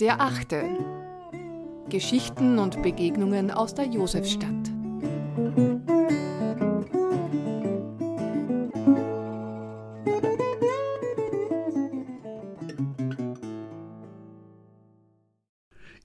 Der 0.00 0.20
achte. 0.20 0.64
Geschichten 1.88 2.58
und 2.58 2.82
Begegnungen 2.82 3.50
aus 3.50 3.74
der 3.74 3.86
Josefstadt. 3.86 4.48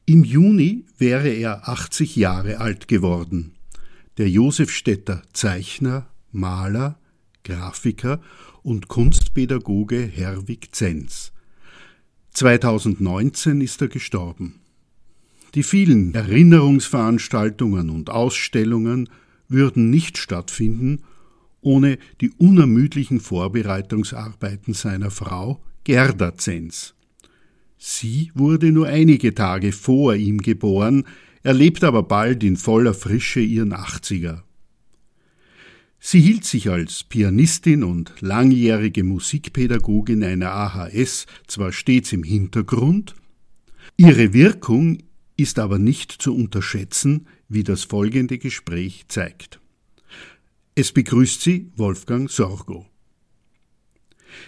Im 0.05 0.23
Juni 0.23 0.85
wäre 0.97 1.29
er 1.29 1.69
80 1.69 2.15
Jahre 2.15 2.59
alt 2.59 2.87
geworden. 2.87 3.53
Der 4.17 4.29
Josefstädter 4.29 5.21
Zeichner, 5.33 6.07
Maler, 6.31 6.99
Grafiker 7.43 8.21
und 8.61 8.87
Kunstpädagoge 8.87 10.01
Herwig 10.01 10.69
Zenz. 10.73 11.31
2019 12.31 13.61
ist 13.61 13.81
er 13.81 13.89
gestorben. 13.89 14.55
Die 15.55 15.63
vielen 15.63 16.15
Erinnerungsveranstaltungen 16.15 17.89
und 17.89 18.09
Ausstellungen 18.09 19.09
würden 19.47 19.89
nicht 19.89 20.17
stattfinden 20.17 21.03
ohne 21.63 21.97
die 22.21 22.31
unermüdlichen 22.37 23.19
Vorbereitungsarbeiten 23.19 24.73
seiner 24.73 25.09
Frau 25.09 25.61
Gerda 25.83 26.35
Zenz. 26.37 26.93
Sie 27.77 28.31
wurde 28.33 28.71
nur 28.71 28.87
einige 28.87 29.33
Tage 29.33 29.71
vor 29.71 30.15
ihm 30.15 30.37
geboren, 30.37 31.05
erlebt 31.41 31.83
aber 31.83 32.03
bald 32.03 32.43
in 32.43 32.55
voller 32.55 32.93
Frische 32.93 33.41
ihren 33.41 33.73
Achtziger. 33.73 34.43
Sie 36.05 36.19
hielt 36.19 36.43
sich 36.43 36.69
als 36.69 37.05
Pianistin 37.05 37.81
und 37.81 38.13
langjährige 38.19 39.05
Musikpädagogin 39.05 40.21
einer 40.25 40.51
AHS 40.51 41.27
zwar 41.47 41.71
stets 41.71 42.11
im 42.11 42.23
Hintergrund, 42.23 43.15
ihre 43.95 44.33
Wirkung 44.33 44.97
ist 45.37 45.59
aber 45.59 45.79
nicht 45.79 46.11
zu 46.11 46.35
unterschätzen, 46.35 47.27
wie 47.47 47.63
das 47.63 47.85
folgende 47.85 48.37
Gespräch 48.37 49.05
zeigt. 49.07 49.61
Es 50.75 50.91
begrüßt 50.91 51.39
sie 51.39 51.71
Wolfgang 51.77 52.29
Sorgo. 52.29 52.85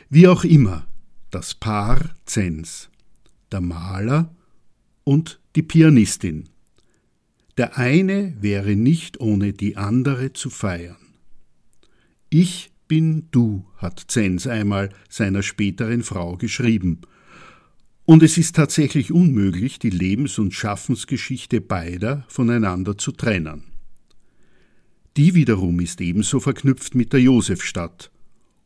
Wie 0.10 0.28
auch 0.28 0.44
immer, 0.44 0.86
das 1.32 1.56
Paar 1.56 2.16
Zenz 2.26 2.90
der 3.50 3.62
Maler 3.62 4.36
und 5.06 5.40
die 5.56 5.64
Pianistin. 5.64 6.50
Der 7.56 7.78
eine 7.78 8.36
wäre 8.42 8.76
nicht 8.76 9.22
ohne 9.22 9.54
die 9.54 9.78
andere 9.78 10.34
zu 10.34 10.50
feiern. 10.50 11.05
Ich 12.38 12.70
bin 12.90 13.30
du, 13.32 13.64
hat 13.78 14.08
Zenz 14.10 14.46
einmal 14.46 14.90
seiner 15.08 15.42
späteren 15.42 16.04
Frau 16.04 16.36
geschrieben. 16.36 17.00
Und 18.04 18.24
es 18.24 18.38
ist 18.38 18.58
tatsächlich 18.58 19.14
unmöglich, 19.14 19.80
die 19.80 19.90
Lebens- 19.90 20.38
und 20.38 20.54
Schaffensgeschichte 20.54 21.62
beider 21.62 22.26
voneinander 22.28 22.98
zu 22.98 23.14
trennen. 23.14 23.64
Die 25.16 25.34
wiederum 25.34 25.80
ist 25.80 26.02
ebenso 26.02 26.42
verknüpft 26.42 26.94
mit 26.94 27.14
der 27.14 27.22
Josefstadt. 27.22 28.12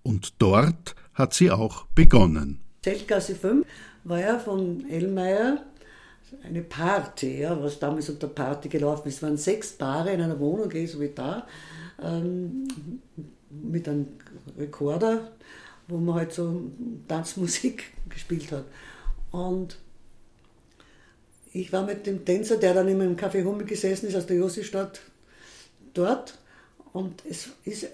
Und 0.02 0.42
dort 0.42 0.96
hat 1.14 1.36
sie 1.36 1.52
auch 1.52 1.86
begonnen. 1.94 2.62
Zeltgasse 2.82 3.36
5 3.36 3.68
war 4.04 4.20
ja 4.20 4.40
von 4.40 4.90
Ellmeier 4.90 5.64
eine 6.44 6.64
Party, 6.64 7.42
ja, 7.42 7.62
was 7.62 7.78
damals 7.78 8.10
unter 8.10 8.30
Party 8.30 8.68
gelaufen 8.68 9.10
ist. 9.10 9.18
Es 9.18 9.22
waren 9.22 9.38
sechs 9.38 9.74
Paare 9.74 10.12
in 10.12 10.22
einer 10.22 10.40
Wohnung, 10.40 10.72
so 10.88 11.00
wie 11.00 11.12
da, 11.14 11.46
ähm, 12.02 12.68
mit 13.50 13.88
einem 13.88 14.08
Rekorder, 14.58 15.32
wo 15.88 15.98
man 15.98 16.16
halt 16.16 16.34
so 16.34 16.62
Tanzmusik 17.08 17.86
gespielt 18.10 18.52
hat. 18.52 18.66
Und 19.32 19.78
ich 21.52 21.74
war 21.74 21.84
mit 21.84 22.06
dem 22.06 22.26
Tänzer, 22.26 22.58
der 22.58 22.74
dann 22.74 22.88
immer 22.88 23.06
im 23.06 23.18
Café 23.18 23.44
Hummel 23.44 23.66
gesessen 23.66 24.08
ist, 24.08 24.16
aus 24.16 24.28
der 24.28 24.38
Josefstadt, 24.38 25.02
dort. 25.94 26.38
Und 26.94 27.24
es 27.28 27.50
ist 27.66 27.88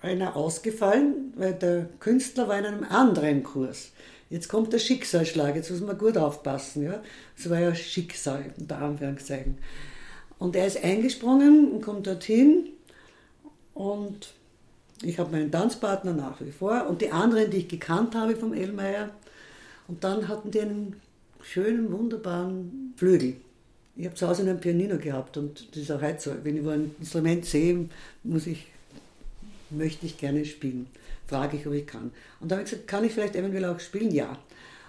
einer 0.00 0.36
ausgefallen, 0.36 1.32
weil 1.36 1.54
der 1.54 1.88
Künstler 1.98 2.48
war 2.48 2.58
in 2.58 2.66
einem 2.66 2.84
anderen 2.84 3.42
Kurs. 3.42 3.92
Jetzt 4.30 4.48
kommt 4.48 4.72
der 4.72 4.78
Schicksalsschlag, 4.78 5.54
jetzt 5.54 5.70
muss 5.70 5.80
man 5.80 5.96
gut 5.96 6.18
aufpassen. 6.18 6.82
Ja? 6.82 7.02
Das 7.36 7.48
war 7.48 7.60
ja 7.60 7.74
Schicksal, 7.74 8.52
unter 8.58 8.78
Anführungszeichen. 8.78 9.58
Und 10.38 10.56
er 10.56 10.66
ist 10.66 10.82
eingesprungen 10.82 11.72
und 11.72 11.80
kommt 11.80 12.06
dorthin 12.06 12.68
und 13.72 14.34
ich 15.02 15.18
habe 15.18 15.32
meinen 15.32 15.50
Tanzpartner 15.50 16.12
nach 16.12 16.40
wie 16.40 16.52
vor 16.52 16.86
und 16.88 17.00
die 17.02 17.10
anderen, 17.10 17.50
die 17.50 17.58
ich 17.58 17.68
gekannt 17.68 18.14
habe 18.14 18.36
vom 18.36 18.52
Ellmeier. 18.52 19.10
Und 19.88 20.02
dann 20.02 20.28
hatten 20.28 20.50
die 20.50 20.60
einen 20.60 21.00
schönen, 21.42 21.92
wunderbaren 21.92 22.94
Flügel. 22.96 23.36
Ich 23.96 24.06
habe 24.06 24.14
zu 24.14 24.26
Hause 24.26 24.42
einen 24.42 24.60
Pianino 24.60 24.98
gehabt 24.98 25.36
und 25.36 25.68
das 25.70 25.82
ist 25.82 25.92
auch 25.92 26.00
heute 26.00 26.20
so. 26.20 26.30
Wenn 26.42 26.56
ich 26.56 26.66
ein 26.66 26.94
Instrument 26.98 27.44
sehe, 27.44 27.88
muss 28.22 28.46
ich, 28.46 28.66
möchte 29.70 30.06
ich 30.06 30.16
gerne 30.18 30.44
spielen 30.44 30.86
frage 31.26 31.56
ich, 31.56 31.66
ob 31.66 31.72
ich 31.72 31.86
kann. 31.86 32.10
Und 32.40 32.50
da 32.50 32.56
habe 32.56 32.64
ich 32.64 32.70
gesagt, 32.70 32.88
kann 32.88 33.04
ich 33.04 33.12
vielleicht 33.12 33.36
eventuell 33.36 33.64
auch 33.66 33.80
spielen? 33.80 34.10
Ja. 34.12 34.38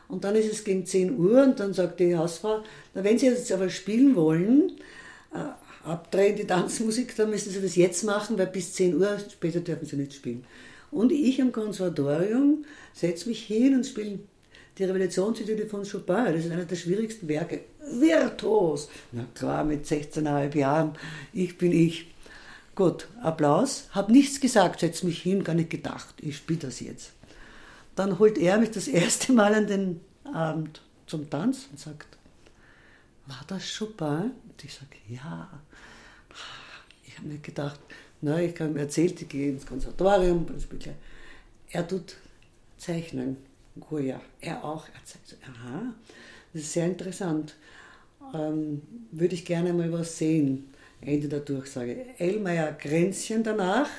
Und 0.07 0.23
dann 0.23 0.35
ist 0.35 0.51
es 0.51 0.63
gegen 0.63 0.85
10 0.85 1.17
Uhr 1.17 1.43
und 1.43 1.59
dann 1.59 1.73
sagt 1.73 1.99
die 1.99 2.15
Hausfrau, 2.15 2.63
na, 2.93 3.03
wenn 3.03 3.17
Sie 3.17 3.25
jetzt 3.25 3.51
aber 3.51 3.69
spielen 3.69 4.15
wollen, 4.15 4.73
äh, 5.33 5.37
abdrehen 5.85 6.35
die 6.35 6.45
Tanzmusik, 6.45 7.15
dann 7.15 7.29
müssen 7.29 7.51
Sie 7.51 7.61
das 7.61 7.75
jetzt 7.75 8.03
machen, 8.03 8.37
weil 8.37 8.47
bis 8.47 8.73
10 8.73 8.95
Uhr 8.95 9.17
später 9.31 9.59
dürfen 9.61 9.85
Sie 9.85 9.95
nicht 9.95 10.13
spielen. 10.13 10.45
Und 10.91 11.11
ich 11.11 11.41
am 11.41 11.51
Konservatorium 11.51 12.65
setze 12.93 13.29
mich 13.29 13.43
hin 13.43 13.75
und 13.75 13.85
spiele 13.85 14.19
die 14.77 14.83
Revolutionsetude 14.83 15.65
von 15.67 15.83
Chopin. 15.83 16.25
Das 16.25 16.45
ist 16.45 16.51
einer 16.51 16.65
der 16.65 16.75
schwierigsten 16.75 17.27
Werke. 17.27 17.61
Virtuos. 17.91 18.89
Na 19.11 19.25
klar, 19.33 19.63
mit 19.63 19.85
16,5 19.85 20.57
Jahren. 20.57 20.97
Ich 21.33 21.57
bin 21.57 21.71
ich. 21.71 22.07
Gut, 22.75 23.07
Applaus. 23.21 23.87
Hab 23.91 24.09
nichts 24.09 24.41
gesagt, 24.41 24.81
setz 24.81 25.03
mich 25.03 25.21
hin, 25.21 25.43
gar 25.43 25.55
nicht 25.55 25.69
gedacht. 25.69 26.15
Ich 26.21 26.37
spiele 26.37 26.59
das 26.59 26.81
jetzt. 26.81 27.11
Dann 27.95 28.19
holt 28.19 28.37
er 28.37 28.57
mich 28.57 28.71
das 28.71 28.87
erste 28.87 29.31
Mal 29.31 29.53
an 29.53 29.67
den 29.67 30.01
Abend 30.25 30.81
zum 31.07 31.29
Tanz 31.29 31.67
und 31.71 31.79
sagt, 31.79 32.17
war 33.27 33.43
das 33.47 33.63
Chopin? 33.77 34.31
Und 34.49 34.63
ich 34.63 34.73
sage, 34.73 34.97
ja. 35.07 35.49
Ich 37.05 37.17
habe 37.17 37.27
mir 37.27 37.37
gedacht, 37.39 37.79
na, 38.21 38.41
ich 38.41 38.59
habe 38.59 38.71
ihm 38.71 38.77
erzählt, 38.77 39.21
ich 39.21 39.29
gehe 39.29 39.49
ins 39.49 39.65
Konservatorium. 39.65 40.45
Er 41.69 41.87
tut 41.87 42.15
Zeichnen, 42.77 43.37
Goya. 43.79 44.19
Er 44.41 44.63
auch. 44.63 44.87
Er 44.87 45.03
zeigt, 45.03 45.37
aha, 45.43 45.93
das 46.53 46.63
ist 46.63 46.73
sehr 46.73 46.85
interessant. 46.85 47.55
Ähm, 48.33 48.81
würde 49.11 49.35
ich 49.35 49.45
gerne 49.45 49.73
mal 49.73 49.91
was 49.91 50.17
sehen. 50.17 50.69
Ende 51.01 51.27
der 51.27 51.41
Durchsage. 51.41 52.05
Elmeier 52.17 52.71
Grenzchen 52.73 53.43
danach 53.43 53.89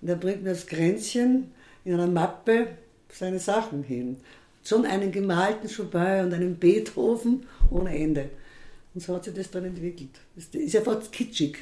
und 0.00 0.08
er 0.08 0.16
bringt 0.16 0.42
mir 0.42 0.50
das 0.50 0.66
Grenzchen 0.66 1.52
in 1.84 1.94
einer 1.94 2.06
Mappe 2.06 2.68
seine 3.12 3.38
Sachen 3.38 3.82
hin. 3.82 4.16
Schon 4.64 4.86
einen 4.86 5.12
gemalten 5.12 5.68
Chopin 5.68 6.24
und 6.26 6.34
einen 6.34 6.56
Beethoven 6.56 7.46
ohne 7.70 7.96
Ende. 7.96 8.30
Und 8.94 9.00
so 9.00 9.14
hat 9.14 9.24
sich 9.24 9.34
das 9.34 9.50
dann 9.50 9.64
entwickelt. 9.64 10.10
Das 10.34 10.46
ist 10.46 10.72
ja 10.72 10.80
fast 10.80 11.12
kitschig. 11.12 11.58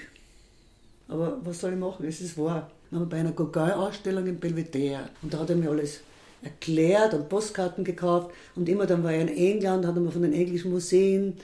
Aber 1.09 1.39
was 1.43 1.61
soll 1.61 1.73
ich 1.73 1.79
machen? 1.79 2.07
Es 2.07 2.21
ist 2.21 2.39
wahr. 2.39 2.71
Dann 2.91 3.01
haben 3.01 3.09
bei 3.09 3.19
einer 3.19 3.33
Gauguin-Ausstellung 3.33 4.27
in 4.27 4.39
Belvedere 4.39 5.11
und 5.23 5.33
da 5.33 5.41
hat 5.41 5.51
er 5.51 5.57
mir 5.57 5.71
alles 5.71 6.01
erklärt 6.43 7.15
und 7.15 7.29
Postkarten 7.29 7.85
gekauft 7.85 8.31
und 8.55 8.69
immer 8.69 8.87
dann 8.87 9.03
war 9.03 9.13
er 9.13 9.23
in 9.23 9.29
England, 9.29 9.85
hat 9.87 9.97
er 9.97 10.01
mir 10.01 10.11
von 10.11 10.23
den 10.23 10.33
englischen 10.33 10.71
Museen 10.71 11.35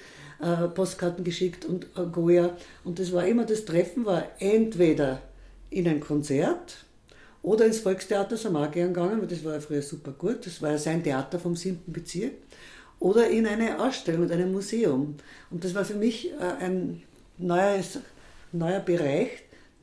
äh, 0.40 0.68
Postkarten 0.68 1.24
geschickt 1.24 1.64
und 1.64 1.84
äh, 1.96 2.06
Goya. 2.10 2.56
Und 2.84 2.98
das 2.98 3.12
war 3.12 3.26
immer, 3.26 3.44
das 3.44 3.64
Treffen 3.64 4.04
war 4.04 4.24
entweder 4.38 5.20
in 5.70 5.88
ein 5.88 6.00
Konzert 6.00 6.84
oder 7.42 7.66
ins 7.66 7.80
Volkstheater 7.80 8.36
sind 8.36 8.54
gegangen, 8.72 9.20
weil 9.20 9.26
das 9.26 9.44
war 9.44 9.54
ja 9.54 9.60
früher 9.60 9.82
super 9.82 10.12
gut. 10.12 10.46
Das 10.46 10.62
war 10.62 10.70
ja 10.70 10.78
sein 10.78 11.02
Theater 11.02 11.38
vom 11.38 11.56
7. 11.56 11.80
Bezirk. 11.86 12.32
Oder 13.04 13.28
in 13.28 13.46
eine 13.46 13.84
Ausstellung 13.84 14.22
mit 14.22 14.32
einem 14.32 14.50
Museum. 14.50 15.16
Und 15.50 15.62
das 15.62 15.74
war 15.74 15.84
für 15.84 15.94
mich 15.94 16.32
äh, 16.32 16.36
ein 16.58 17.02
neues, 17.36 17.98
neuer 18.50 18.80
Bereich, 18.80 19.28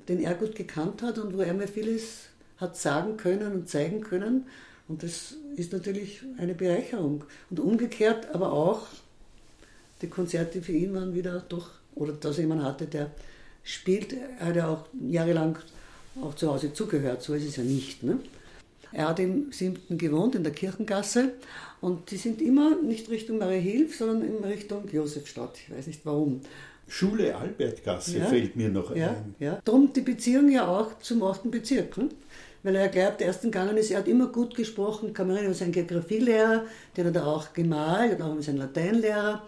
den 0.08 0.24
er 0.24 0.34
gut 0.34 0.56
gekannt 0.56 1.04
hat 1.04 1.20
und 1.20 1.38
wo 1.38 1.42
er 1.42 1.54
mir 1.54 1.68
vieles 1.68 2.30
hat 2.58 2.76
sagen 2.78 3.18
können 3.18 3.52
und 3.52 3.70
zeigen 3.70 4.02
können. 4.02 4.48
Und 4.88 5.04
das 5.04 5.36
ist 5.56 5.72
natürlich 5.72 6.24
eine 6.40 6.56
Bereicherung. 6.56 7.24
Und 7.52 7.60
umgekehrt 7.60 8.34
aber 8.34 8.54
auch 8.54 8.88
die 10.02 10.08
Konzerte 10.08 10.64
für 10.64 10.72
ihn 10.72 10.96
waren 10.96 11.14
wieder 11.14 11.46
doch, 11.48 11.70
oder 11.94 12.14
dass 12.14 12.38
er 12.38 12.46
jemanden 12.46 12.66
hatte, 12.66 12.88
der 12.88 13.12
spielt. 13.64 14.16
Er 14.40 14.48
hat 14.48 14.56
ja 14.56 14.68
auch 14.68 14.86
jahrelang 15.00 15.60
auch 16.24 16.34
zu 16.34 16.52
Hause 16.52 16.74
zugehört, 16.74 17.22
so 17.22 17.36
ist 17.36 17.48
es 17.48 17.58
ja 17.58 17.64
nicht. 17.64 18.02
Ne? 18.02 18.18
Er 18.94 19.10
hat 19.10 19.20
im 19.20 19.52
siebten 19.52 19.98
gewohnt, 19.98 20.36
in 20.36 20.44
der 20.44 20.54
Kirchengasse, 20.54 21.34
und 21.80 22.12
die 22.12 22.18
sind 22.18 22.42
immer 22.42 22.76
nicht 22.82 23.10
Richtung 23.10 23.40
Mariahilf, 23.40 23.98
sondern 23.98 24.22
in 24.22 24.44
Richtung 24.44 24.88
Josefstadt. 24.92 25.58
Ich 25.58 25.76
weiß 25.76 25.88
nicht 25.88 26.06
warum. 26.06 26.42
Schule 26.88 27.36
Albertgasse 27.36 28.20
ja, 28.20 28.26
fällt 28.26 28.56
mir 28.56 28.70
noch 28.70 28.96
ja, 28.96 29.10
ein. 29.10 29.36
Ja, 29.40 29.62
darum 29.64 29.92
die 29.94 30.02
Beziehung 30.02 30.52
ja 30.52 30.68
auch 30.68 31.00
zum 31.00 31.24
8. 31.24 31.50
Bezirk. 31.50 31.98
Ne? 31.98 32.10
weil 32.64 32.76
er 32.76 33.08
ab 33.08 33.18
der 33.18 33.28
ersten 33.28 33.52
gegangen 33.52 33.78
ist. 33.78 33.92
Er 33.92 34.00
hat 34.00 34.08
immer 34.08 34.28
gut 34.28 34.56
gesprochen, 34.56 35.14
kann 35.14 35.28
man 35.28 35.38
erinnern, 35.38 35.54
sein 35.54 35.72
Geografielehrer, 35.72 36.66
den 36.96 37.08
hat 37.08 37.16
er 37.16 37.28
auch 37.28 37.54
gemalt, 37.54 38.20
und 38.20 38.22
auch 38.22 38.42
sein 38.42 38.58
Lateinlehrer. 38.58 39.42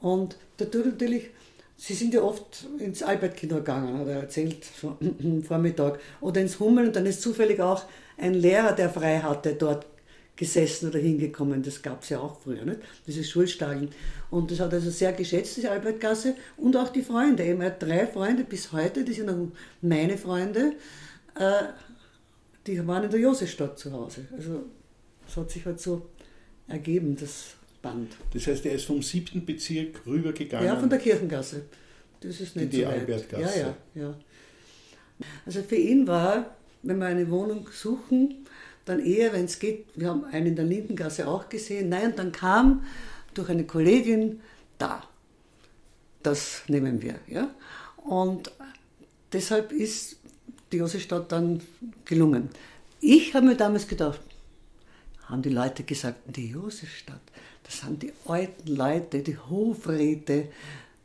Und 0.00 0.36
dadurch 0.56 0.86
natürlich, 0.86 1.30
sie 1.76 1.94
sind 1.94 2.14
ja 2.14 2.22
oft 2.22 2.66
ins 2.78 3.02
Albert-Kino 3.02 3.56
gegangen, 3.56 3.98
hat 3.98 4.08
er 4.08 4.20
erzählt, 4.20 4.66
am 5.00 5.42
Vormittag, 5.42 6.00
oder 6.20 6.40
ins 6.40 6.58
Hummel, 6.58 6.88
und 6.88 6.96
dann 6.96 7.06
ist 7.06 7.22
zufällig 7.22 7.60
auch 7.60 7.84
ein 8.18 8.34
Lehrer, 8.34 8.72
der 8.72 8.90
frei 8.90 9.18
hatte, 9.20 9.54
dort 9.54 9.86
gesessen 10.36 10.88
oder 10.88 10.98
hingekommen. 10.98 11.62
Das 11.62 11.82
gab 11.82 12.02
es 12.02 12.10
ja 12.10 12.20
auch 12.20 12.40
früher, 12.40 12.64
nicht? 12.64 12.80
diese 13.06 13.24
Schulstageln. 13.24 13.90
Und 14.30 14.50
das 14.50 14.60
hat 14.60 14.72
also 14.72 14.90
sehr 14.90 15.12
geschätzt, 15.12 15.56
diese 15.56 15.70
Albertgasse. 15.70 16.34
Und 16.56 16.76
auch 16.76 16.90
die 16.90 17.02
Freunde. 17.02 17.42
Er 17.42 17.58
hat 17.58 17.82
drei 17.82 18.06
Freunde 18.06 18.44
bis 18.44 18.72
heute, 18.72 19.04
die 19.04 19.12
sind 19.12 19.28
auch 19.28 19.48
meine 19.82 20.16
Freunde. 20.16 20.74
Äh, 21.34 21.64
die 22.66 22.86
waren 22.86 23.04
in 23.04 23.10
der 23.10 23.20
Josefstadt 23.20 23.78
zu 23.78 23.92
Hause. 23.92 24.26
Also 24.36 24.64
es 25.26 25.36
hat 25.36 25.50
sich 25.50 25.64
halt 25.66 25.80
so 25.80 26.08
ergeben, 26.68 27.16
das 27.18 27.54
Band. 27.82 28.12
Das 28.32 28.46
heißt, 28.46 28.64
er 28.66 28.72
ist 28.72 28.84
vom 28.84 29.02
siebten 29.02 29.44
Bezirk 29.44 30.06
rübergegangen? 30.06 30.66
Ja, 30.66 30.76
von 30.76 30.90
der 30.90 30.98
Kirchengasse. 30.98 31.62
Das 32.20 32.40
ist 32.40 32.56
nicht 32.56 32.64
in 32.64 32.70
die 32.70 32.80
so 32.82 32.86
weit. 32.86 33.00
Albertgasse. 33.00 33.58
Ja, 33.58 33.74
ja, 33.94 34.02
ja. 34.02 34.14
Also 35.46 35.62
für 35.62 35.76
ihn 35.76 36.06
war, 36.06 36.57
wenn 36.82 36.98
wir 36.98 37.06
eine 37.06 37.30
Wohnung 37.30 37.68
suchen, 37.72 38.46
dann 38.84 39.00
eher, 39.00 39.32
wenn 39.32 39.44
es 39.44 39.58
geht, 39.58 39.86
wir 39.96 40.08
haben 40.08 40.24
einen 40.24 40.46
in 40.46 40.56
der 40.56 40.64
Lindengasse 40.64 41.28
auch 41.28 41.48
gesehen, 41.48 41.90
nein, 41.90 42.14
dann 42.16 42.32
kam 42.32 42.84
durch 43.34 43.50
eine 43.50 43.64
Kollegin 43.64 44.40
da. 44.78 45.04
Das 46.22 46.62
nehmen 46.68 47.02
wir. 47.02 47.16
Ja? 47.26 47.50
Und 47.96 48.50
deshalb 49.32 49.72
ist 49.72 50.16
die 50.72 50.78
Josefstadt 50.78 51.30
dann 51.32 51.60
gelungen. 52.04 52.48
Ich 53.00 53.34
habe 53.34 53.46
mir 53.46 53.56
damals 53.56 53.86
gedacht, 53.86 54.20
haben 55.26 55.42
die 55.42 55.50
Leute 55.50 55.84
gesagt, 55.84 56.20
die 56.26 56.48
Josefstadt, 56.48 57.20
das 57.62 57.80
sind 57.80 58.02
die 58.02 58.12
alten 58.26 58.74
Leute, 58.74 59.22
die 59.22 59.36
Hofräte. 59.36 60.48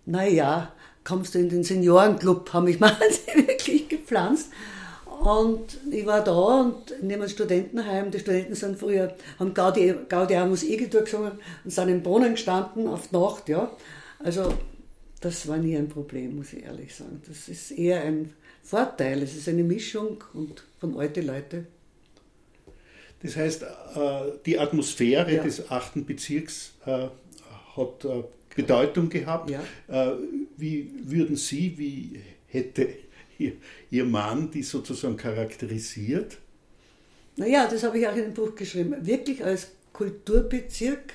Naja, 0.06 0.74
kommst 1.04 1.36
du 1.36 1.40
in 1.40 1.50
den 1.50 1.64
Seniorenclub, 1.64 2.52
haben 2.54 2.66
mich 2.66 2.80
mal 2.80 2.98
wirklich 3.36 3.90
gepflanzt. 3.90 4.50
Und 5.24 5.78
ich 5.90 6.06
war 6.06 6.22
da 6.24 6.62
und 6.62 6.92
in 6.92 7.12
einem 7.14 7.30
Studentenheim, 7.30 8.12
die 8.12 8.20
Studenten 8.20 8.56
sind 8.56 8.78
früher, 8.78 9.16
haben 9.40 9.54
Gaudi, 9.54 9.96
Gaudiamus 10.10 10.64
Igitur 10.64 11.02
gesungen 11.04 11.34
und 11.64 11.72
sind 11.72 11.90
im 11.90 12.04
Brunnen 12.04 12.34
gestanden 12.34 12.88
auf 12.88 13.08
die 13.08 13.16
Nacht, 13.16 13.48
ja. 13.48 13.72
Also, 14.20 14.54
das 15.22 15.48
war 15.48 15.58
nie 15.58 15.78
ein 15.78 15.88
Problem, 15.88 16.36
muss 16.36 16.52
ich 16.52 16.64
ehrlich 16.64 16.94
sagen. 16.94 17.22
Das 17.28 17.48
ist 17.48 17.72
eher 17.72 18.02
ein 18.02 18.34
Vorteil. 18.62 19.22
Es 19.22 19.36
ist 19.36 19.48
eine 19.48 19.64
Mischung 19.64 20.22
und 20.34 20.64
von 20.80 20.98
alten 21.00 21.26
Leuten. 21.26 21.68
Das 23.22 23.38
heißt, 23.38 23.64
äh, 23.64 23.68
die 24.46 24.60
Atmosphäre 24.60 25.34
Ja. 25.36 25.44
des 25.44 25.72
achten 25.72 26.06
Bezirks 26.06 26.74
äh, 26.86 27.08
hat 27.78 28.06
äh, 28.06 28.24
Bedeutung 28.56 29.10
gehabt. 29.10 29.50
Ja. 29.50 29.62
Wie 30.58 30.92
würden 31.06 31.36
Sie, 31.36 31.76
wie 31.80 32.22
hätte 32.46 32.88
Ihr, 33.38 33.54
Ihr 33.90 34.06
Mann 34.06 34.52
die 34.52 34.64
sozusagen 34.64 35.18
charakterisiert? 35.18 36.38
Naja, 37.36 37.68
das 37.68 37.84
habe 37.84 37.98
ich 37.98 38.08
auch 38.08 38.16
in 38.16 38.26
dem 38.26 38.34
Buch 38.34 38.56
geschrieben. 38.56 38.96
Wirklich 39.02 39.44
als 39.44 39.70
Kulturbezirk, 39.92 41.14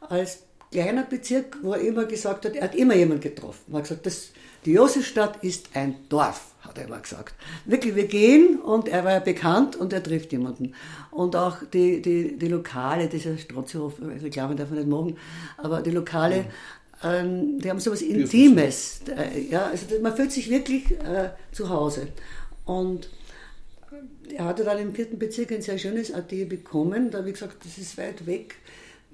als 0.00 0.44
kleiner 0.70 1.04
Bezirk, 1.04 1.56
wo 1.62 1.72
er 1.72 1.80
immer 1.80 2.04
gesagt 2.04 2.44
hat, 2.44 2.54
er 2.54 2.64
hat 2.64 2.74
immer 2.74 2.94
jemanden 2.94 3.22
getroffen. 3.22 3.72
Er 3.72 3.78
hat 3.78 3.84
gesagt, 3.84 4.06
das, 4.06 4.30
die 4.64 4.72
Josefstadt 4.72 5.42
ist 5.42 5.70
ein 5.74 5.96
Dorf, 6.08 6.54
hat 6.60 6.78
er 6.78 6.84
immer 6.84 7.00
gesagt. 7.00 7.34
Wirklich, 7.64 7.94
wir 7.94 8.06
gehen 8.06 8.58
und 8.58 8.88
er 8.88 9.04
war 9.04 9.12
ja 9.12 9.20
bekannt 9.20 9.76
und 9.76 9.92
er 9.92 10.02
trifft 10.02 10.32
jemanden. 10.32 10.74
Und 11.10 11.36
auch 11.36 11.58
die, 11.72 12.02
die, 12.02 12.36
die 12.38 12.48
Lokale, 12.48 13.08
dieser 13.08 13.38
Strozzihof, 13.38 13.94
Reklame 14.00 14.54
darf 14.56 14.70
man 14.70 14.78
nicht 14.78 14.88
machen, 14.88 15.16
aber 15.56 15.80
die 15.80 15.90
Lokale, 15.90 16.46
ähm, 17.02 17.58
die 17.60 17.70
haben 17.70 17.80
sowas 17.80 18.02
Intimes. 18.02 19.00
Äh, 19.08 19.40
Ja, 19.50 19.66
also 19.66 19.86
man 20.00 20.16
fühlt 20.16 20.32
sich 20.32 20.50
wirklich 20.50 20.90
äh, 20.92 21.30
zu 21.52 21.68
Hause. 21.68 22.08
Und 22.64 23.08
er 24.30 24.44
hatte 24.44 24.64
dann 24.64 24.78
im 24.78 24.94
vierten 24.94 25.18
Bezirk 25.18 25.52
ein 25.52 25.62
sehr 25.62 25.78
schönes 25.78 26.12
Atelier 26.12 26.48
bekommen. 26.48 27.10
Da 27.10 27.18
habe 27.18 27.28
ich 27.28 27.34
gesagt, 27.34 27.64
das 27.64 27.78
ist 27.78 27.96
weit 27.98 28.26
weg, 28.26 28.56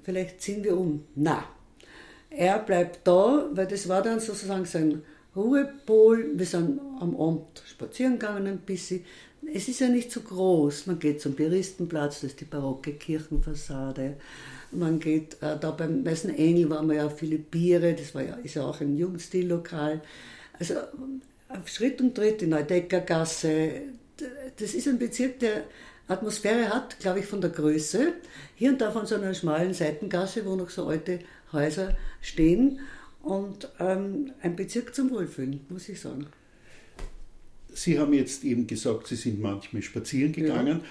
vielleicht 0.03 0.41
ziehen 0.41 0.63
wir 0.63 0.77
um. 0.77 1.05
Na, 1.15 1.45
er 2.29 2.59
bleibt 2.59 3.07
da, 3.07 3.49
weil 3.51 3.67
das 3.67 3.87
war 3.87 4.01
dann 4.01 4.19
sozusagen 4.19 4.65
sein 4.65 5.03
Ruhepol. 5.35 6.31
Wir 6.37 6.45
sind 6.45 6.79
am 6.99 7.15
Abend 7.19 7.63
spazieren 7.65 8.19
gegangen 8.19 8.47
ein 8.47 8.57
bisschen. 8.59 9.05
Es 9.53 9.67
ist 9.67 9.79
ja 9.79 9.87
nicht 9.87 10.11
so 10.11 10.21
groß. 10.21 10.87
Man 10.87 10.99
geht 10.99 11.21
zum 11.21 11.35
Beristenplatz, 11.35 12.21
das 12.21 12.31
ist 12.31 12.41
die 12.41 12.45
barocke 12.45 12.93
Kirchenfassade. 12.93 14.17
Man 14.71 14.99
geht 14.99 15.41
äh, 15.41 15.57
da 15.59 15.71
beim 15.71 16.05
Weißen 16.05 16.35
Engel 16.35 16.69
waren 16.69 16.87
wir 16.89 16.95
ja 16.95 17.09
viele 17.09 17.37
Biere, 17.37 17.93
das 17.93 18.13
war 18.13 18.23
ja, 18.23 18.35
ist 18.35 18.55
ja 18.55 18.65
auch 18.65 18.81
ein 18.81 18.97
Jugendstil-Lokal. 18.97 20.01
Also 20.59 20.75
auf 21.49 21.67
Schritt 21.67 22.01
und 22.01 22.15
Tritt, 22.15 22.41
die 22.41 22.47
Neudeckergasse, 22.47 23.81
das 24.57 24.73
ist 24.73 24.87
ein 24.87 24.99
Bezirk, 24.99 25.39
der 25.39 25.63
Atmosphäre 26.07 26.69
hat, 26.69 26.99
glaube 26.99 27.19
ich, 27.19 27.25
von 27.25 27.41
der 27.41 27.49
Größe. 27.49 28.13
Hier 28.55 28.71
und 28.71 28.81
da 28.81 28.91
von 28.91 29.05
so 29.05 29.15
einer 29.15 29.33
schmalen 29.33 29.73
Seitengasse, 29.73 30.45
wo 30.45 30.55
noch 30.55 30.69
so 30.69 30.87
alte 30.87 31.19
Häuser 31.51 31.95
stehen. 32.21 32.79
Und 33.23 33.69
ähm, 33.79 34.33
ein 34.41 34.55
Bezirk 34.55 34.93
zum 34.93 35.09
Wohlfühlen, 35.09 35.65
muss 35.69 35.89
ich 35.89 35.99
sagen. 35.99 36.27
Sie 37.75 37.99
haben 37.99 38.13
jetzt 38.13 38.43
eben 38.43 38.65
gesagt, 38.67 39.07
Sie 39.07 39.15
sind 39.15 39.41
manchmal 39.41 39.81
spazieren 39.81 40.31
gegangen. 40.31 40.81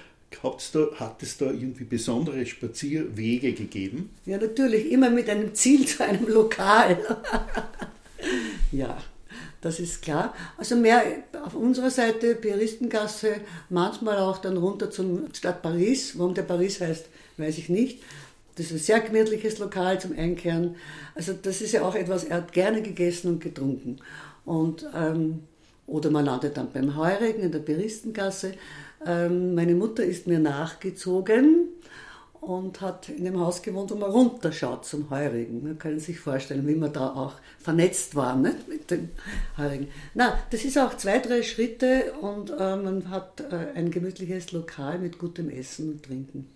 Hat's 0.42 0.72
da, 0.72 0.88
hat 0.96 1.22
es 1.22 1.38
da 1.38 1.46
irgendwie 1.46 1.84
besondere 1.84 2.44
Spazierwege 2.44 3.52
gegeben? 3.52 4.10
Ja, 4.26 4.36
natürlich, 4.36 4.90
immer 4.90 5.08
mit 5.08 5.30
einem 5.30 5.54
Ziel 5.54 5.86
zu 5.86 6.04
einem 6.04 6.26
Lokal. 6.26 6.98
ja, 8.72 8.98
das 9.60 9.80
ist 9.80 10.02
klar. 10.02 10.34
Also 10.58 10.76
mehr 10.76 11.02
auf 11.44 11.54
unserer 11.54 11.90
Seite, 11.90 12.34
Pieristengasse, 12.34 13.36
manchmal 13.70 14.18
auch 14.18 14.38
dann 14.38 14.56
runter 14.56 14.90
zum 14.90 15.32
Stadt 15.32 15.62
Paris. 15.62 16.18
Warum 16.18 16.34
der 16.34 16.42
Paris 16.42 16.80
heißt, 16.80 17.06
weiß 17.36 17.56
ich 17.58 17.68
nicht. 17.68 18.02
Das 18.56 18.66
ist 18.66 18.72
ein 18.72 18.78
sehr 18.78 19.00
gemütliches 19.00 19.58
Lokal 19.58 20.00
zum 20.00 20.18
Einkehren. 20.18 20.76
Also 21.14 21.32
das 21.32 21.60
ist 21.60 21.72
ja 21.72 21.82
auch 21.82 21.94
etwas, 21.94 22.24
er 22.24 22.38
hat 22.38 22.52
gerne 22.52 22.82
gegessen 22.82 23.28
und 23.28 23.40
getrunken. 23.40 24.00
Und, 24.44 24.86
ähm, 24.94 25.44
oder 25.86 26.10
man 26.10 26.24
landet 26.24 26.56
dann 26.56 26.70
beim 26.72 26.96
Heurigen 26.96 27.42
in 27.42 27.52
der 27.52 27.58
Pieristengasse. 27.58 28.54
Ähm, 29.06 29.54
meine 29.54 29.74
Mutter 29.74 30.04
ist 30.04 30.26
mir 30.26 30.38
nachgezogen 30.38 31.68
und 32.40 32.80
hat 32.80 33.08
in 33.08 33.24
dem 33.24 33.40
Haus 33.40 33.62
gewohnt, 33.62 33.90
wo 33.90 33.96
man 33.96 34.10
runterschaut 34.10 34.84
zum 34.84 35.10
Heurigen. 35.10 35.62
Man 35.62 35.78
kann 35.78 35.98
sich 35.98 36.20
vorstellen, 36.20 36.66
wie 36.66 36.74
man 36.74 36.92
da 36.92 37.12
auch 37.12 37.34
vernetzt 37.58 38.14
war 38.14 38.36
nicht? 38.36 38.68
mit 38.68 38.90
dem 38.90 39.10
Heurigen. 39.56 39.88
Na, 40.14 40.38
das 40.50 40.64
ist 40.64 40.78
auch 40.78 40.96
zwei, 40.96 41.18
drei 41.18 41.42
Schritte 41.42 42.12
und 42.20 42.50
äh, 42.50 42.76
man 42.76 43.10
hat 43.10 43.40
äh, 43.40 43.72
ein 43.74 43.90
gemütliches 43.90 44.52
Lokal 44.52 44.98
mit 44.98 45.18
gutem 45.18 45.48
Essen 45.50 45.92
und 45.92 46.02
Trinken. 46.02 46.46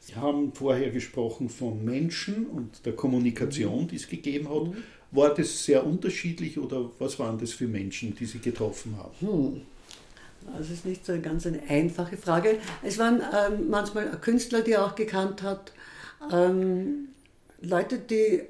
Sie 0.00 0.14
haben 0.14 0.52
vorher 0.52 0.90
gesprochen 0.90 1.48
von 1.48 1.84
Menschen 1.84 2.46
und 2.46 2.86
der 2.86 2.94
Kommunikation, 2.94 3.88
die 3.88 3.96
es 3.96 4.08
gegeben 4.08 4.48
hat. 4.48 4.76
War 5.12 5.34
das 5.34 5.64
sehr 5.64 5.86
unterschiedlich 5.86 6.58
oder 6.58 6.90
was 6.98 7.18
waren 7.18 7.38
das 7.38 7.52
für 7.52 7.68
Menschen, 7.68 8.14
die 8.14 8.26
Sie 8.26 8.38
getroffen 8.38 8.96
haben? 8.98 9.12
Das 10.58 10.70
ist 10.70 10.84
nicht 10.84 11.04
so 11.04 11.12
eine 11.12 11.22
ganz 11.22 11.46
eine 11.46 11.62
einfache 11.68 12.16
Frage. 12.16 12.58
Es 12.82 12.98
waren 12.98 13.20
ähm, 13.20 13.68
manchmal 13.68 14.10
Künstler, 14.20 14.62
die 14.62 14.72
er 14.72 14.84
auch 14.84 14.94
gekannt 14.94 15.42
hat, 15.42 15.72
ähm, 16.32 17.08
Leute, 17.60 17.98
die 17.98 18.42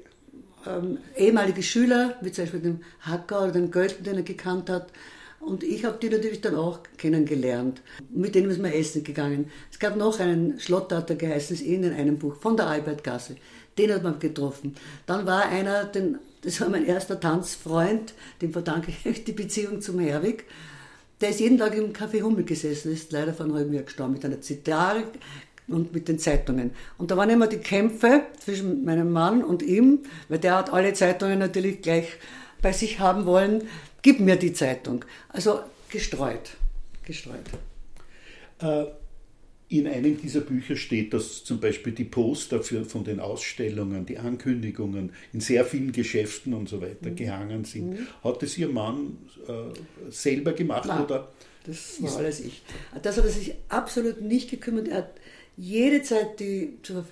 ähm, 0.65 0.97
ehemalige 1.15 1.63
Schüler, 1.63 2.15
wie 2.21 2.31
zum 2.31 2.43
Beispiel 2.43 2.59
den 2.59 2.83
Hacker 3.01 3.43
oder 3.43 3.51
den 3.51 3.71
Gölten, 3.71 4.03
den 4.03 4.15
er 4.15 4.23
gekannt 4.23 4.69
hat. 4.69 4.91
Und 5.39 5.63
ich 5.63 5.85
habe 5.85 5.97
die 6.01 6.09
natürlich 6.09 6.41
dann 6.41 6.55
auch 6.55 6.79
kennengelernt. 6.97 7.81
Mit 8.09 8.35
denen 8.35 8.49
ist 8.49 8.61
man 8.61 8.71
essen 8.71 9.03
gegangen. 9.03 9.49
Es 9.71 9.79
gab 9.79 9.95
noch 9.95 10.19
einen 10.19 10.59
Schlottater 10.59 11.15
geheißen, 11.15 11.55
ist 11.55 11.61
in 11.61 11.85
einem 11.85 12.17
Buch, 12.17 12.35
von 12.35 12.57
der 12.57 12.67
Albertgasse. 12.67 13.37
Den 13.77 13.93
hat 13.93 14.03
man 14.03 14.19
getroffen. 14.19 14.75
Dann 15.05 15.25
war 15.25 15.47
einer, 15.47 15.85
den, 15.85 16.17
das 16.41 16.59
war 16.61 16.69
mein 16.69 16.85
erster 16.85 17.19
Tanzfreund, 17.19 18.13
dem 18.41 18.51
verdanke 18.53 18.91
ich 19.03 19.23
die 19.23 19.33
Beziehung 19.33 19.81
zum 19.81 19.99
Herwig. 19.99 20.45
Der 21.21 21.29
ist 21.29 21.39
jeden 21.39 21.57
Tag 21.57 21.75
im 21.75 21.93
Café 21.93 22.21
Hummel 22.21 22.43
gesessen, 22.43 22.93
ist 22.93 23.11
leider 23.11 23.33
von 23.33 23.53
halbem 23.53 23.73
Jahr 23.73 23.83
gestorben, 23.83 24.13
mit 24.13 24.25
einer 24.25 24.41
Zitarre 24.41 25.03
und 25.67 25.93
mit 25.93 26.07
den 26.07 26.19
Zeitungen. 26.19 26.71
Und 26.97 27.11
da 27.11 27.17
waren 27.17 27.29
immer 27.29 27.47
die 27.47 27.57
Kämpfe 27.57 28.21
zwischen 28.39 28.85
meinem 28.85 29.11
Mann 29.11 29.43
und 29.43 29.63
ihm, 29.63 30.03
weil 30.29 30.39
der 30.39 30.55
hat 30.55 30.71
alle 30.71 30.93
Zeitungen 30.93 31.39
natürlich 31.39 31.81
gleich 31.81 32.07
bei 32.61 32.71
sich 32.71 32.99
haben 32.99 33.25
wollen. 33.25 33.63
Gib 34.01 34.19
mir 34.19 34.35
die 34.35 34.53
Zeitung. 34.53 35.03
Also 35.29 35.59
gestreut. 35.89 36.51
Gestreut. 37.03 37.45
Äh, 38.59 38.85
In 39.69 39.85
einem 39.85 40.17
dieser 40.19 40.39
Bücher 40.41 40.77
steht, 40.77 41.13
dass 41.13 41.43
zum 41.43 41.59
Beispiel 41.59 41.91
die 41.91 42.05
Poster 42.05 42.63
für, 42.63 42.85
von 42.85 43.03
den 43.03 43.19
Ausstellungen, 43.19 44.05
die 44.05 44.17
Ankündigungen 44.17 45.11
in 45.33 45.41
sehr 45.41 45.65
vielen 45.65 45.91
Geschäften 45.91 46.53
und 46.53 46.69
so 46.69 46.81
weiter 46.81 47.11
gehangen 47.11 47.65
sind. 47.65 47.97
Hat 48.23 48.41
das 48.41 48.57
Ihr 48.57 48.69
Mann 48.69 49.17
äh, 49.45 50.11
selber 50.11 50.53
gemacht 50.53 50.87
Nein. 50.87 51.03
oder 51.03 51.31
Das 51.65 52.01
war 52.01 52.15
alles 52.17 52.39
ich. 52.39 52.61
Das 53.01 53.17
hat 53.17 53.25
er 53.25 53.31
sich 53.31 53.55
absolut 53.67 54.21
nicht 54.21 54.49
gekümmert. 54.49 54.87
Er 54.87 54.97
hat 54.97 55.11
jede 55.57 56.01
Zeit, 56.01 56.39
die 56.39 56.77
zur 56.81 57.03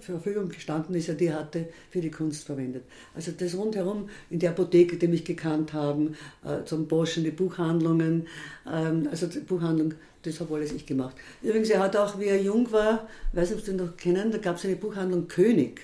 Verfügung 0.00 0.48
gestanden 0.48 0.94
ist, 0.94 1.08
die 1.20 1.26
er 1.26 1.40
hatte, 1.40 1.68
für 1.90 2.00
die 2.00 2.10
Kunst 2.10 2.44
verwendet. 2.44 2.84
Also 3.14 3.32
das 3.32 3.54
rundherum 3.54 4.08
in 4.30 4.38
der 4.38 4.50
Apotheke, 4.50 4.96
die 4.96 5.08
mich 5.08 5.24
gekannt 5.24 5.72
haben, 5.72 6.14
äh, 6.44 6.64
zum 6.64 6.86
Boschen, 6.88 7.24
die 7.24 7.30
Buchhandlungen, 7.30 8.28
ähm, 8.66 9.08
also 9.10 9.26
die 9.26 9.40
Buchhandlung, 9.40 9.94
das 10.22 10.40
habe 10.40 10.54
alles 10.54 10.72
ich 10.72 10.86
gemacht. 10.86 11.16
Übrigens, 11.42 11.70
er 11.70 11.80
hat 11.80 11.96
auch, 11.96 12.18
wie 12.18 12.26
er 12.26 12.40
jung 12.40 12.70
war, 12.72 13.08
weiß 13.32 13.50
nicht, 13.50 13.58
ob 13.58 13.64
Sie 13.64 13.72
ihn 13.72 13.76
noch 13.78 13.96
kennen, 13.96 14.30
da 14.30 14.38
gab 14.38 14.56
es 14.56 14.64
eine 14.64 14.76
Buchhandlung 14.76 15.28
König. 15.28 15.80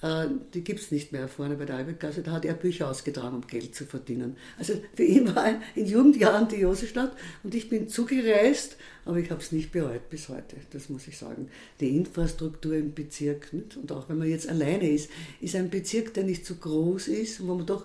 Äh, 0.00 0.26
die 0.54 0.62
gibt 0.62 0.78
es 0.80 0.92
nicht 0.92 1.10
mehr 1.10 1.26
vorne 1.26 1.56
bei 1.56 1.64
der 1.64 1.76
Albertgasse, 1.76 2.22
da 2.22 2.30
hat 2.32 2.44
er 2.44 2.54
Bücher 2.54 2.88
ausgetragen, 2.88 3.34
um 3.34 3.46
Geld 3.46 3.74
zu 3.74 3.84
verdienen. 3.84 4.36
Also 4.56 4.74
für 4.94 5.02
ihn 5.02 5.34
war 5.34 5.60
in 5.74 5.86
Jugendjahren 5.86 6.46
die 6.46 6.56
Josefstadt 6.56 7.12
und 7.42 7.54
ich 7.54 7.68
bin 7.68 7.88
zugereist, 7.88 8.76
aber 9.04 9.18
ich 9.18 9.30
habe 9.30 9.40
es 9.40 9.50
nicht 9.50 9.72
bereut 9.72 10.08
bis 10.08 10.28
heute, 10.28 10.56
das 10.70 10.88
muss 10.88 11.08
ich 11.08 11.18
sagen. 11.18 11.48
Die 11.80 11.96
Infrastruktur 11.96 12.74
im 12.74 12.94
Bezirk, 12.94 13.52
nicht? 13.52 13.76
und 13.76 13.90
auch 13.90 14.08
wenn 14.08 14.18
man 14.18 14.28
jetzt 14.28 14.48
alleine 14.48 14.88
ist, 14.88 15.10
ist 15.40 15.56
ein 15.56 15.68
Bezirk, 15.68 16.14
der 16.14 16.22
nicht 16.22 16.46
so 16.46 16.54
groß 16.54 17.08
ist, 17.08 17.44
wo 17.44 17.54
man 17.56 17.66
doch 17.66 17.84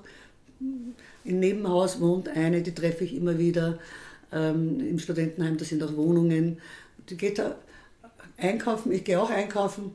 im 1.25 1.39
Nebenhaus 1.39 1.99
wohnt, 1.99 2.29
eine, 2.29 2.61
die 2.61 2.75
treffe 2.75 3.05
ich 3.05 3.15
immer 3.15 3.39
wieder, 3.39 3.79
ähm, 4.33 4.79
im 4.79 4.99
Studentenheim, 4.99 5.57
da 5.57 5.65
sind 5.65 5.83
auch 5.83 5.95
Wohnungen, 5.95 6.57
die 7.09 7.17
geht 7.17 7.39
da 7.39 7.55
einkaufen, 8.37 8.91
ich 8.91 9.03
gehe 9.03 9.21
auch 9.21 9.29
einkaufen, 9.29 9.91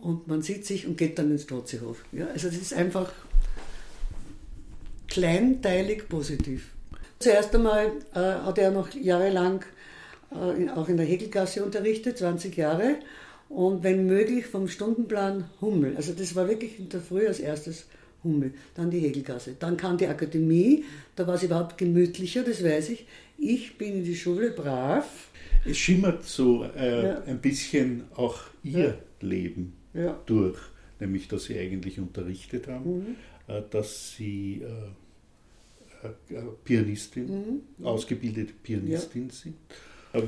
und 0.00 0.28
man 0.28 0.42
sieht 0.42 0.66
sich 0.66 0.86
und 0.86 0.96
geht 0.96 1.18
dann 1.18 1.30
ins 1.30 1.46
Trotzehof. 1.46 2.04
Ja, 2.12 2.26
also 2.28 2.48
das 2.48 2.56
ist 2.56 2.74
einfach 2.74 3.12
kleinteilig 5.08 6.08
positiv. 6.08 6.68
Zuerst 7.18 7.54
einmal 7.54 7.92
äh, 8.14 8.18
hat 8.18 8.58
er 8.58 8.70
noch 8.70 8.92
jahrelang 8.94 9.64
äh, 10.30 10.70
auch 10.70 10.88
in 10.88 10.96
der 10.96 11.06
Hegelgasse 11.06 11.64
unterrichtet, 11.64 12.18
20 12.18 12.56
Jahre. 12.56 12.96
Und 13.48 13.82
wenn 13.84 14.06
möglich 14.06 14.46
vom 14.46 14.68
Stundenplan 14.68 15.48
Hummel. 15.60 15.96
Also 15.96 16.12
das 16.12 16.34
war 16.34 16.48
wirklich 16.48 16.78
in 16.78 16.88
der 16.88 17.00
Früh 17.00 17.26
als 17.26 17.40
erstes 17.40 17.86
Hummel. 18.22 18.52
Dann 18.74 18.90
die 18.90 18.98
Hegelgasse. 18.98 19.56
Dann 19.58 19.76
kam 19.76 19.98
die 19.98 20.08
Akademie, 20.08 20.84
da 21.14 21.26
war 21.26 21.34
es 21.34 21.42
überhaupt 21.42 21.78
gemütlicher, 21.78 22.42
das 22.42 22.62
weiß 22.62 22.90
ich. 22.90 23.06
Ich 23.38 23.76
bin 23.76 23.98
in 23.98 24.04
die 24.04 24.16
Schule 24.16 24.50
brav. 24.50 25.28
Es 25.64 25.76
schimmert 25.78 26.24
so 26.24 26.64
äh, 26.64 27.06
ja. 27.06 27.22
ein 27.24 27.40
bisschen 27.40 28.04
auch 28.14 28.40
Ihr 28.62 28.78
ja. 28.78 28.94
Leben 29.20 29.74
ja. 29.94 30.18
durch, 30.26 30.58
nämlich 31.00 31.28
dass 31.28 31.44
sie 31.44 31.58
eigentlich 31.58 31.98
unterrichtet 31.98 32.68
haben, 32.68 32.98
mhm. 32.98 33.16
Äh, 33.48 33.62
dass 33.70 34.16
sie 34.16 34.62
äh, 34.62 36.34
äh, 36.34 36.42
Pianistin, 36.64 37.62
mhm. 37.78 37.86
ausgebildete 37.86 38.52
Pianistin 38.52 39.30
sind. 39.30 39.54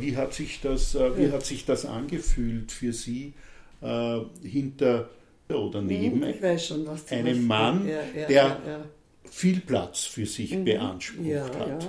Wie 0.00 0.17
hat 0.17 0.35
sich 0.35 0.61
das, 0.61 0.95
wie 0.95 1.25
ja. 1.25 1.33
hat 1.33 1.47
sich 1.47 1.65
das 1.65 1.87
angefühlt 1.87 2.71
für 2.71 2.93
Sie 2.93 3.33
äh, 3.81 4.21
hinter 4.43 5.09
oder 5.49 5.81
neben 5.81 6.21
mhm, 6.21 6.59
schon, 6.59 6.87
einem 7.09 7.47
Mann, 7.47 7.87
der 8.29 8.85
viel 9.25 9.61
Platz 9.61 10.05
für 10.05 10.27
sich 10.27 10.53
mhm. 10.55 10.65
beansprucht 10.65 11.59
hat? 11.59 11.88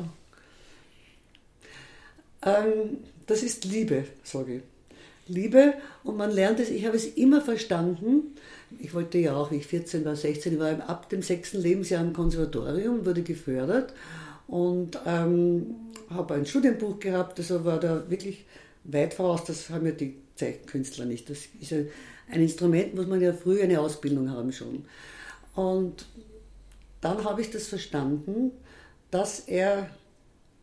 Ähm, 2.43 2.97
das 3.27 3.43
ist 3.43 3.65
Liebe, 3.65 4.05
sage 4.23 4.57
ich. 4.57 4.61
Liebe 5.27 5.75
und 6.03 6.17
man 6.17 6.31
lernt 6.31 6.59
es, 6.59 6.69
ich 6.69 6.85
habe 6.85 6.97
es 6.97 7.05
immer 7.05 7.41
verstanden. 7.41 8.35
Ich 8.79 8.93
wollte 8.93 9.19
ja 9.19 9.35
auch, 9.35 9.51
wie 9.51 9.57
ich 9.57 9.67
14 9.67 10.03
war, 10.03 10.15
16, 10.15 10.53
ich 10.53 10.59
war 10.59 10.89
ab 10.89 11.09
dem 11.09 11.21
sechsten 11.21 11.61
Lebensjahr 11.61 12.03
im 12.03 12.13
Konservatorium, 12.13 13.05
wurde 13.05 13.21
gefördert 13.21 13.93
und 14.47 14.99
ähm, 15.05 15.75
habe 16.09 16.33
ein 16.33 16.45
Studienbuch 16.45 16.99
gehabt, 16.99 17.37
also 17.37 17.63
war 17.63 17.79
da 17.79 18.09
wirklich 18.09 18.45
weit 18.85 19.13
voraus, 19.13 19.43
das 19.43 19.69
haben 19.69 19.85
ja 19.85 19.91
die 19.91 20.15
Zeichenkünstler 20.35 21.05
nicht. 21.05 21.29
Das 21.29 21.39
ist 21.59 21.73
ein, 21.73 21.89
ein 22.31 22.41
Instrument, 22.41 22.95
muss 22.95 23.07
man 23.07 23.21
ja 23.21 23.33
früh 23.33 23.61
eine 23.61 23.79
Ausbildung 23.79 24.31
haben 24.31 24.51
schon. 24.51 24.85
Und 25.55 26.07
dann 27.01 27.23
habe 27.23 27.41
ich 27.41 27.51
das 27.51 27.67
verstanden, 27.67 28.51
dass 29.11 29.41
er 29.41 29.89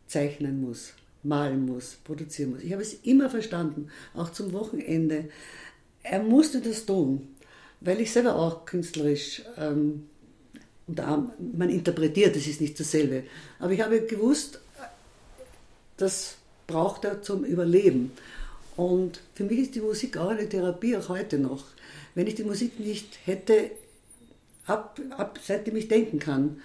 zeichnen 0.09 0.61
muss 0.61 0.93
malen 1.27 1.67
muss, 1.67 1.97
produzieren 2.05 2.51
muss. 2.51 2.63
Ich 2.63 2.73
habe 2.73 2.83
es 2.83 2.95
immer 3.03 3.31
verstanden, 3.31 3.89
auch 4.15 4.31
zum 4.31 4.53
Wochenende. 4.53 5.29
Er 6.03 6.23
musste 6.23 6.61
das 6.61 6.87
tun, 6.87 7.29
weil 7.81 8.01
ich 8.01 8.13
selber 8.13 8.37
auch 8.37 8.65
künstlerisch, 8.65 9.43
ähm, 9.57 10.09
man 10.87 11.69
interpretiert, 11.69 12.37
das 12.37 12.47
ist 12.47 12.61
nicht 12.61 12.79
dasselbe, 12.79 13.25
aber 13.59 13.73
ich 13.73 13.81
habe 13.81 14.03
gewusst, 14.03 14.61
das 15.97 16.37
braucht 16.67 17.05
er 17.05 17.23
zum 17.23 17.45
Überleben. 17.45 18.13
Und 18.77 19.21
für 19.35 19.45
mich 19.45 19.59
ist 19.59 19.75
die 19.75 19.81
Musik 19.81 20.17
auch 20.17 20.29
eine 20.29 20.49
Therapie, 20.49 20.97
auch 20.97 21.09
heute 21.09 21.39
noch. 21.39 21.65
Wenn 22.15 22.27
ich 22.27 22.35
die 22.35 22.45
Musik 22.45 22.79
nicht 22.79 23.19
hätte, 23.25 23.71
ab, 24.67 25.01
ab 25.17 25.41
seitdem 25.43 25.77
ich 25.77 25.89
denken 25.89 26.19
kann, 26.19 26.61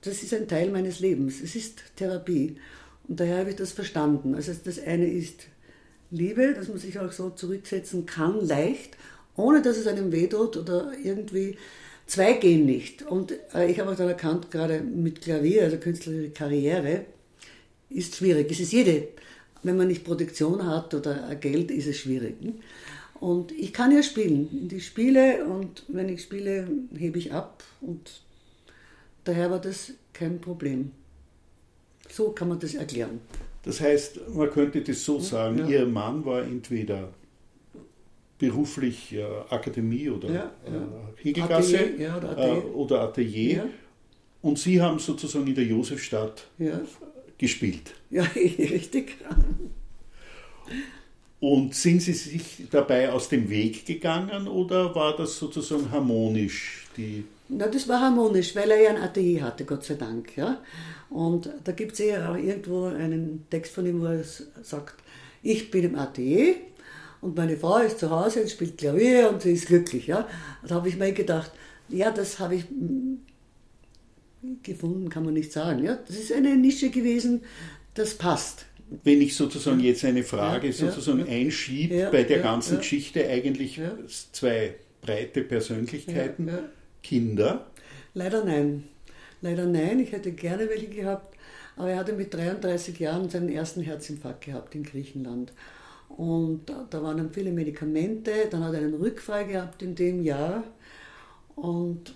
das 0.00 0.22
ist 0.22 0.34
ein 0.34 0.48
Teil 0.48 0.70
meines 0.70 1.00
Lebens. 1.00 1.40
Es 1.40 1.54
ist 1.54 1.82
Therapie. 1.96 2.56
Und 3.08 3.20
daher 3.20 3.38
habe 3.38 3.50
ich 3.50 3.56
das 3.56 3.72
verstanden. 3.72 4.34
Also 4.34 4.52
das 4.64 4.82
eine 4.82 5.06
ist 5.06 5.46
Liebe, 6.10 6.54
dass 6.54 6.68
man 6.68 6.78
sich 6.78 6.98
auch 6.98 7.12
so 7.12 7.30
zurücksetzen 7.30 8.06
kann, 8.06 8.46
leicht, 8.46 8.96
ohne 9.36 9.62
dass 9.62 9.76
es 9.76 9.86
einem 9.86 10.12
wehtut 10.12 10.56
oder 10.56 10.92
irgendwie. 11.02 11.56
Zwei 12.06 12.34
gehen 12.34 12.66
nicht. 12.66 13.02
Und 13.02 13.32
äh, 13.54 13.70
ich 13.70 13.80
habe 13.80 13.90
auch 13.90 13.96
dann 13.96 14.08
erkannt, 14.08 14.50
gerade 14.50 14.80
mit 14.80 15.22
Klavier, 15.22 15.62
also 15.62 15.78
künstlerische 15.78 16.30
Karriere, 16.30 17.06
ist 17.88 18.16
schwierig. 18.16 18.50
Es 18.50 18.60
ist 18.60 18.72
jede, 18.72 19.08
wenn 19.62 19.76
man 19.76 19.88
nicht 19.88 20.04
Produktion 20.04 20.66
hat 20.66 20.92
oder 20.92 21.34
Geld, 21.36 21.70
ist 21.70 21.86
es 21.86 21.96
schwierig. 21.96 22.36
Und 23.20 23.52
ich 23.52 23.72
kann 23.72 23.90
ja 23.90 24.02
spielen. 24.02 24.68
Ich 24.70 24.86
spiele 24.86 25.46
und 25.46 25.84
wenn 25.88 26.10
ich 26.10 26.22
spiele, 26.22 26.68
hebe 26.96 27.18
ich 27.18 27.32
ab. 27.32 27.64
Und 27.80 28.20
daher 29.24 29.50
war 29.50 29.60
das 29.60 29.92
kein 30.12 30.40
Problem. 30.40 30.90
So 32.08 32.30
kann 32.30 32.48
man 32.48 32.58
das 32.58 32.74
erklären. 32.74 33.20
Das 33.62 33.80
heißt, 33.80 34.28
man 34.28 34.50
könnte 34.50 34.82
das 34.82 35.04
so 35.04 35.18
sagen, 35.20 35.58
ja. 35.58 35.66
Ihr 35.68 35.86
Mann 35.86 36.24
war 36.24 36.42
entweder 36.42 37.08
beruflich 38.38 39.14
äh, 39.14 39.24
Akademie 39.48 40.10
oder 40.10 40.28
ja, 40.28 40.52
ja. 40.66 41.30
Äh, 41.30 41.40
Atelier, 41.40 42.16
oder 42.16 42.30
Atelier, 42.30 42.36
äh, 42.36 42.66
oder 42.74 43.00
Atelier. 43.00 43.68
und 44.42 44.58
Sie 44.58 44.80
haben 44.80 44.98
sozusagen 44.98 45.46
in 45.46 45.54
der 45.54 45.64
Josefstadt 45.64 46.46
gespielt. 47.38 47.94
Ja, 48.10 48.22
richtig. 48.34 49.16
Und 51.40 51.74
sind 51.74 52.00
Sie 52.00 52.12
sich 52.12 52.64
dabei 52.70 53.10
aus 53.10 53.28
dem 53.28 53.48
Weg 53.48 53.86
gegangen 53.86 54.48
oder 54.48 54.94
war 54.94 55.16
das 55.16 55.38
sozusagen 55.38 55.90
harmonisch? 55.90 56.86
Die 56.96 57.24
Na, 57.48 57.66
das 57.68 57.88
war 57.88 58.00
harmonisch, 58.00 58.56
weil 58.56 58.70
er 58.70 58.82
ja 58.82 58.90
ein 58.90 59.02
Atelier 59.02 59.42
hatte, 59.42 59.64
Gott 59.64 59.84
sei 59.84 59.94
Dank. 59.94 60.36
Ja. 60.36 60.62
Und 61.10 61.50
da 61.62 61.72
gibt 61.72 61.92
es 61.92 61.98
ja 61.98 62.30
auch 62.30 62.36
irgendwo 62.36 62.86
einen 62.86 63.46
Text 63.50 63.74
von 63.74 63.86
ihm, 63.86 64.00
wo 64.00 64.06
er 64.06 64.24
sagt, 64.62 64.94
ich 65.42 65.70
bin 65.70 65.84
im 65.84 65.94
Atelier 65.96 66.56
und 67.20 67.36
meine 67.36 67.56
Frau 67.56 67.78
ist 67.78 67.98
zu 67.98 68.10
Hause 68.10 68.42
und 68.42 68.50
spielt 68.50 68.78
Klavier 68.78 69.30
und 69.30 69.42
sie 69.42 69.52
ist 69.52 69.66
glücklich. 69.66 70.06
Ja. 70.06 70.26
Da 70.66 70.76
habe 70.76 70.88
ich 70.88 70.96
mir 70.96 71.12
gedacht, 71.12 71.52
ja, 71.88 72.10
das 72.10 72.38
habe 72.38 72.56
ich 72.56 72.64
gefunden, 74.62 75.08
kann 75.10 75.24
man 75.24 75.34
nicht 75.34 75.52
sagen. 75.52 75.84
Ja. 75.84 75.98
Das 76.06 76.16
ist 76.16 76.32
eine 76.32 76.56
Nische 76.56 76.90
gewesen, 76.90 77.42
das 77.92 78.14
passt. 78.14 78.66
Wenn 79.02 79.20
ich 79.20 79.36
sozusagen 79.36 79.80
jetzt 79.80 80.04
eine 80.04 80.22
Frage 80.22 80.72
sozusagen 80.72 81.20
ja, 81.20 81.26
einschiebe 81.26 81.94
ja, 81.94 82.10
bei 82.10 82.22
der 82.24 82.40
ganzen 82.40 82.78
Geschichte, 82.78 83.26
eigentlich 83.28 83.80
zwei 84.32 84.74
breite 85.00 85.42
Persönlichkeiten, 85.42 86.50
Kinder? 87.04 87.66
Leider 88.14 88.44
nein. 88.44 88.88
Leider 89.40 89.66
nein, 89.66 90.00
ich 90.00 90.10
hätte 90.10 90.32
gerne 90.32 90.68
welche 90.68 90.88
gehabt, 90.88 91.36
aber 91.76 91.90
er 91.90 91.98
hatte 91.98 92.14
mit 92.14 92.32
33 92.32 92.98
Jahren 92.98 93.28
seinen 93.28 93.50
ersten 93.50 93.82
Herzinfarkt 93.82 94.46
gehabt 94.46 94.74
in 94.74 94.82
Griechenland. 94.82 95.52
Und 96.08 96.62
da 96.90 97.02
waren 97.02 97.18
dann 97.18 97.30
viele 97.30 97.52
Medikamente, 97.52 98.48
dann 98.50 98.64
hat 98.64 98.72
er 98.72 98.80
einen 98.80 98.94
Rückfall 98.94 99.46
gehabt 99.46 99.82
in 99.82 99.94
dem 99.94 100.22
Jahr 100.22 100.64
und 101.56 102.14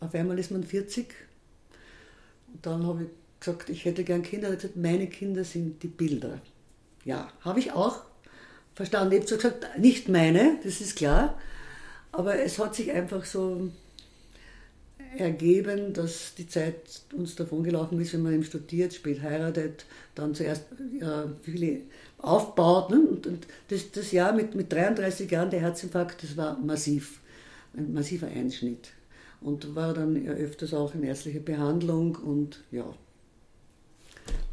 auf 0.00 0.14
einmal 0.14 0.38
ist 0.38 0.50
man 0.50 0.64
40. 0.64 1.06
Und 2.52 2.64
dann 2.64 2.86
habe 2.86 3.04
ich 3.04 3.08
gesagt, 3.40 3.68
ich 3.68 3.84
hätte 3.84 4.04
gern 4.04 4.22
Kinder. 4.22 4.48
Er 4.48 4.52
hat 4.52 4.60
gesagt, 4.60 4.76
meine 4.76 5.06
Kinder 5.06 5.44
sind 5.44 5.82
die 5.82 5.88
Bilder. 5.88 6.40
Ja, 7.04 7.28
habe 7.40 7.58
ich 7.58 7.72
auch 7.72 8.02
verstanden. 8.74 9.12
Ich 9.12 9.18
habe 9.20 9.26
zwar 9.26 9.38
gesagt, 9.38 9.78
nicht 9.78 10.08
meine, 10.08 10.58
das 10.62 10.80
ist 10.80 10.96
klar, 10.96 11.38
aber 12.16 12.38
es 12.38 12.58
hat 12.58 12.74
sich 12.74 12.92
einfach 12.92 13.24
so 13.24 13.70
ergeben, 15.16 15.92
dass 15.92 16.34
die 16.34 16.48
Zeit 16.48 16.76
uns 17.12 17.34
davon 17.36 17.62
gelaufen 17.62 18.00
ist, 18.00 18.12
wenn 18.12 18.22
man 18.22 18.34
eben 18.34 18.44
studiert, 18.44 18.94
spät 18.94 19.22
heiratet, 19.22 19.84
dann 20.14 20.34
zuerst 20.34 20.64
ja, 21.00 21.28
viele 21.42 21.80
aufbaut. 22.18 22.90
Ne? 22.90 23.00
Und, 23.00 23.26
und 23.26 23.46
das, 23.68 23.90
das, 23.92 24.12
Jahr 24.12 24.32
mit, 24.32 24.54
mit 24.54 24.72
33 24.72 25.30
Jahren, 25.30 25.50
der 25.50 25.60
Herzinfarkt, 25.60 26.22
das 26.22 26.36
war 26.36 26.58
massiv, 26.58 27.20
ein 27.76 27.92
massiver 27.92 28.26
Einschnitt. 28.26 28.90
Und 29.40 29.74
war 29.74 29.92
dann 29.92 30.24
ja 30.24 30.32
öfters 30.32 30.72
auch 30.72 30.94
in 30.94 31.02
ärztlicher 31.02 31.40
Behandlung 31.40 32.16
und 32.16 32.62
ja. 32.70 32.86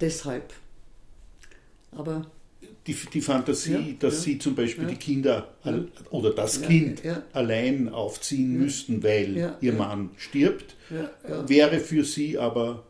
deshalb. 0.01 0.53
Aber 1.91 2.29
die, 2.87 2.95
die 3.13 3.21
Fantasie, 3.21 3.73
Ja, 3.73 3.93
dass 3.99 4.15
ja, 4.15 4.19
sie 4.21 4.39
zum 4.39 4.55
Beispiel 4.55 4.85
ja. 4.85 4.89
die 4.89 4.95
Kinder 4.95 5.53
oder 6.09 6.31
das 6.31 6.61
Kind 6.61 7.01
allein 7.33 7.89
aufziehen 7.89 8.57
müssten, 8.57 9.03
weil 9.03 9.55
ihr. 9.61 9.73
Mann 9.73 10.11
stirbt, 10.17 10.75
wäre 11.47 11.79
für 11.79 12.03
sie 12.03 12.37
aber 12.37 12.83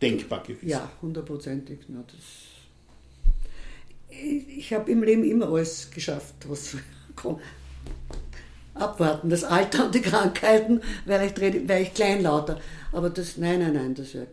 denkbar 0.00 0.42
gewesen. 0.42 0.68
Ja, 0.68 0.90
hundertprozentig. 1.00 1.80
Ja, 1.88 2.04
ich 2.08 2.52
ich 4.58 4.72
habe 4.72 4.90
im 4.90 5.02
Leben 5.02 5.24
immer 5.24 5.48
alles 5.48 5.90
geschafft, 5.90 6.34
was 6.46 6.76
abwarten, 8.74 9.30
das 9.30 9.44
Alter 9.44 9.86
und 9.86 9.94
die 9.94 10.02
Krankheiten, 10.02 10.80
weil 11.06 11.26
ich, 11.26 11.68
weil 11.68 11.82
ich 11.82 11.94
kleinlauter. 11.94 12.60
Aber 12.92 13.10
das, 13.10 13.36
nein, 13.36 13.60
nein, 13.60 13.74
nein, 13.74 13.94
das 13.94 14.14
wäre 14.14 14.26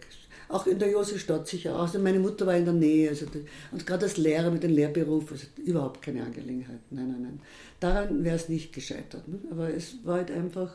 auch 0.50 0.66
in 0.66 0.80
der 0.80 0.90
Josefstadt 0.90 1.48
sicher. 1.48 1.76
Also 1.76 2.00
meine 2.00 2.20
Mutter 2.20 2.46
war 2.46 2.58
in 2.58 2.66
der 2.66 2.74
Nähe, 2.74 3.10
also 3.10 3.28
die, 3.28 3.46
und 3.72 3.86
gerade 3.86 4.06
als 4.06 4.18
Lehrer 4.18 4.50
mit 4.50 4.64
dem 4.64 4.72
Lehrberuf, 4.72 5.32
also 5.32 5.46
überhaupt 5.64 6.02
keine 6.02 6.24
Angelegenheit. 6.24 6.80
Nein, 6.90 7.08
nein, 7.08 7.22
nein. 7.22 7.42
Daran 7.80 8.24
wäre 8.24 8.36
es 8.36 8.50
nicht 8.50 8.74
gescheitert. 8.74 9.28
Ne? 9.28 9.40
Aber 9.52 9.72
es 9.72 10.04
war 10.04 10.18
halt 10.18 10.32
einfach 10.32 10.74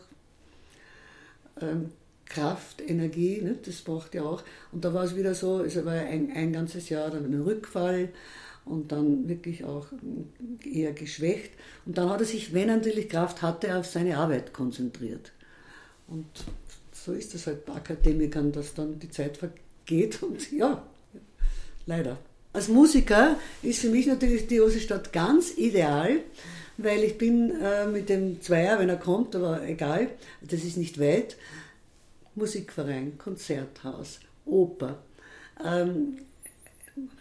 ähm, 1.61 1.91
Kraft, 2.25 2.89
Energie, 2.89 3.43
ne? 3.43 3.57
das 3.65 3.83
braucht 3.83 4.15
ja 4.15 4.23
auch. 4.23 4.45
Und 4.71 4.85
da 4.85 4.95
war 4.95 5.05
es 5.05 5.17
wieder 5.17 5.35
so, 5.35 5.65
es 5.65 5.85
war 5.85 5.93
ein, 5.93 6.31
ein 6.33 6.53
ganzes 6.53 6.89
Jahr 6.89 7.11
dann 7.11 7.25
ein 7.25 7.43
Rückfall 7.43 8.11
und 8.65 8.93
dann 8.93 9.29
wirklich 9.29 9.65
auch 9.65 9.89
eher 10.65 10.93
geschwächt. 10.93 11.51
Und 11.85 11.99
dann 11.99 12.11
hat 12.11 12.21
er 12.21 12.27
sich, 12.27 12.55
wenn 12.55 12.69
er 12.69 12.77
natürlich 12.77 13.09
Kraft 13.09 13.43
hatte, 13.43 13.77
auf 13.77 13.87
seine 13.87 14.19
Arbeit 14.19 14.53
konzentriert. 14.53 15.33
Und 16.07 16.27
so 16.93 17.13
ist 17.13 17.35
es 17.35 17.49
halt 17.49 17.67
bei 17.67 17.73
Akademikern, 17.73 18.53
dass 18.53 18.75
dann 18.75 19.01
die 19.01 19.11
Zeit 19.11 19.37
vergeht 19.37 19.64
und 20.23 20.53
ja, 20.53 20.83
leider. 21.87 22.19
Als 22.53 22.69
Musiker 22.69 23.37
ist 23.63 23.81
für 23.81 23.89
mich 23.89 24.07
natürlich 24.07 24.47
die 24.47 24.57
Josefstadt 24.57 25.13
ganz 25.13 25.57
ideal, 25.57 26.21
weil 26.77 27.03
ich 27.03 27.19
bin 27.19 27.51
äh, 27.61 27.87
mit 27.87 28.09
dem 28.09 28.41
Zweier, 28.41 28.79
wenn 28.79 28.89
er 28.89 28.97
kommt, 28.97 29.35
aber 29.35 29.67
egal, 29.67 30.09
das 30.41 30.63
ist 30.63 30.77
nicht 30.77 31.01
weit, 31.01 31.37
Musikverein, 32.37 33.19
Konzerthaus, 33.19 34.21
Oper, 34.45 34.99
ähm, 35.65 36.19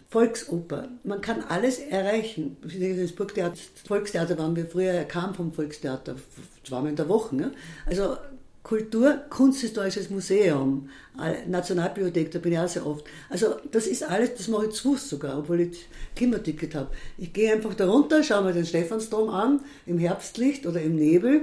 Volksoper. 0.08 0.88
Man 1.02 1.20
kann 1.20 1.42
alles 1.42 1.80
erreichen. 1.80 2.56
Das 2.62 3.12
Burgtheater, 3.12 3.56
Volkstheater 3.84 4.38
waren 4.38 4.54
wir 4.54 4.66
früher, 4.66 4.92
er 4.92 5.04
kam 5.04 5.34
vom 5.34 5.52
Volkstheater, 5.52 6.14
zweimal 6.62 6.90
in 6.90 6.96
der 6.96 7.08
Woche. 7.08 7.34
Ne? 7.34 7.52
Also 7.86 8.16
Kultur, 8.64 9.24
Kunsthistorisches 9.28 10.08
Museum, 10.08 10.88
äh, 11.20 11.46
Nationalbibliothek, 11.46 12.30
da 12.30 12.38
bin 12.38 12.54
ich 12.54 12.58
auch 12.58 12.66
sehr 12.66 12.86
oft. 12.86 13.04
Also 13.28 13.56
das 13.70 13.86
ist 13.86 14.02
alles, 14.02 14.34
das 14.34 14.48
mache 14.48 14.66
ich 14.66 14.72
zu 14.72 14.94
Fuß 14.94 15.10
sogar, 15.10 15.38
obwohl 15.38 15.60
ich 15.60 15.86
Kinderticket 16.16 16.74
habe. 16.74 16.90
Ich 17.18 17.34
gehe 17.34 17.52
einfach 17.52 17.74
da 17.74 17.86
runter, 17.86 18.22
schaue 18.22 18.44
mir 18.44 18.52
den 18.54 18.64
Stephansdom 18.64 19.28
an, 19.28 19.60
im 19.84 19.98
Herbstlicht 19.98 20.66
oder 20.66 20.80
im 20.80 20.96
Nebel, 20.96 21.42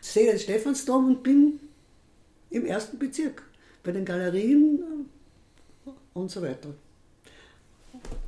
sehe 0.00 0.30
den 0.30 0.38
Stephansdom 0.38 1.08
und 1.08 1.22
bin 1.22 1.60
im 2.48 2.64
ersten 2.64 2.98
Bezirk, 2.98 3.42
bei 3.84 3.92
den 3.92 4.06
Galerien 4.06 4.80
äh, 5.86 5.90
und 6.14 6.30
so 6.30 6.40
weiter. 6.40 6.70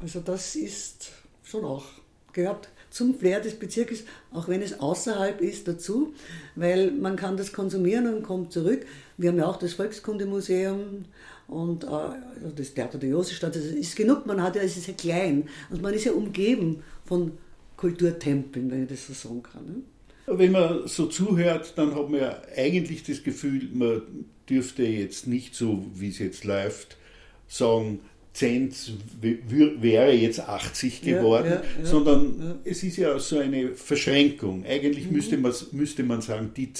Also 0.02 0.20
das 0.20 0.54
ist 0.54 1.12
schon 1.42 1.64
auch, 1.64 1.86
gehört 2.34 2.68
zum 2.90 3.18
Flair 3.18 3.40
des 3.40 3.54
Bezirkes, 3.54 4.04
auch 4.32 4.48
wenn 4.48 4.62
es 4.62 4.80
außerhalb 4.80 5.40
ist, 5.40 5.68
dazu, 5.68 6.14
weil 6.56 6.90
man 6.90 7.16
kann 7.16 7.36
das 7.36 7.52
konsumieren 7.52 8.12
und 8.12 8.22
kommt 8.22 8.52
zurück. 8.52 8.86
Wir 9.16 9.30
haben 9.30 9.38
ja 9.38 9.46
auch 9.46 9.58
das 9.58 9.74
Volkskundemuseum 9.74 11.04
und 11.48 11.84
äh, 11.84 11.86
also 11.86 12.54
das 12.54 12.74
Theater 12.74 12.98
der 12.98 13.10
Josefstadt, 13.10 13.56
das 13.56 13.64
ist 13.64 13.96
genug, 13.96 14.26
man 14.26 14.42
hat 14.42 14.56
ja, 14.56 14.62
es 14.62 14.76
ist 14.76 14.86
ja 14.86 14.94
klein 14.94 15.48
und 15.70 15.82
man 15.82 15.94
ist 15.94 16.04
ja 16.04 16.12
umgeben 16.12 16.82
von 17.04 17.32
Kulturtempeln, 17.76 18.70
wenn 18.70 18.82
ich 18.84 18.88
das 18.88 19.06
so 19.06 19.12
sagen 19.12 19.42
kann. 19.42 19.66
Ne? 19.66 19.82
Wenn 20.26 20.52
man 20.52 20.86
so 20.86 21.06
zuhört, 21.06 21.72
dann 21.76 21.94
hat 21.94 22.10
man 22.10 22.20
ja 22.20 22.42
eigentlich 22.54 23.02
das 23.02 23.22
Gefühl, 23.22 23.68
man 23.72 24.02
dürfte 24.48 24.82
jetzt 24.82 25.26
nicht 25.26 25.54
so, 25.54 25.86
wie 25.94 26.10
es 26.10 26.18
jetzt 26.18 26.44
läuft, 26.44 26.98
sagen, 27.46 28.00
Zenz 28.32 28.92
wäre 29.20 30.12
jetzt 30.12 30.40
80 30.40 31.02
Ja, 31.02 31.16
geworden, 31.18 31.50
ja, 31.50 31.62
ja, 31.80 31.86
sondern 31.86 32.60
es 32.64 32.82
ist 32.82 32.96
ja 32.96 33.18
so 33.18 33.38
eine 33.38 33.74
Verschränkung. 33.74 34.64
Eigentlich 34.64 35.06
Mhm. 35.06 35.12
müsste, 35.12 35.36
man, 35.38 35.52
müsste 35.72 36.02
man 36.04 36.20
sagen, 36.20 36.52
die 36.56 36.72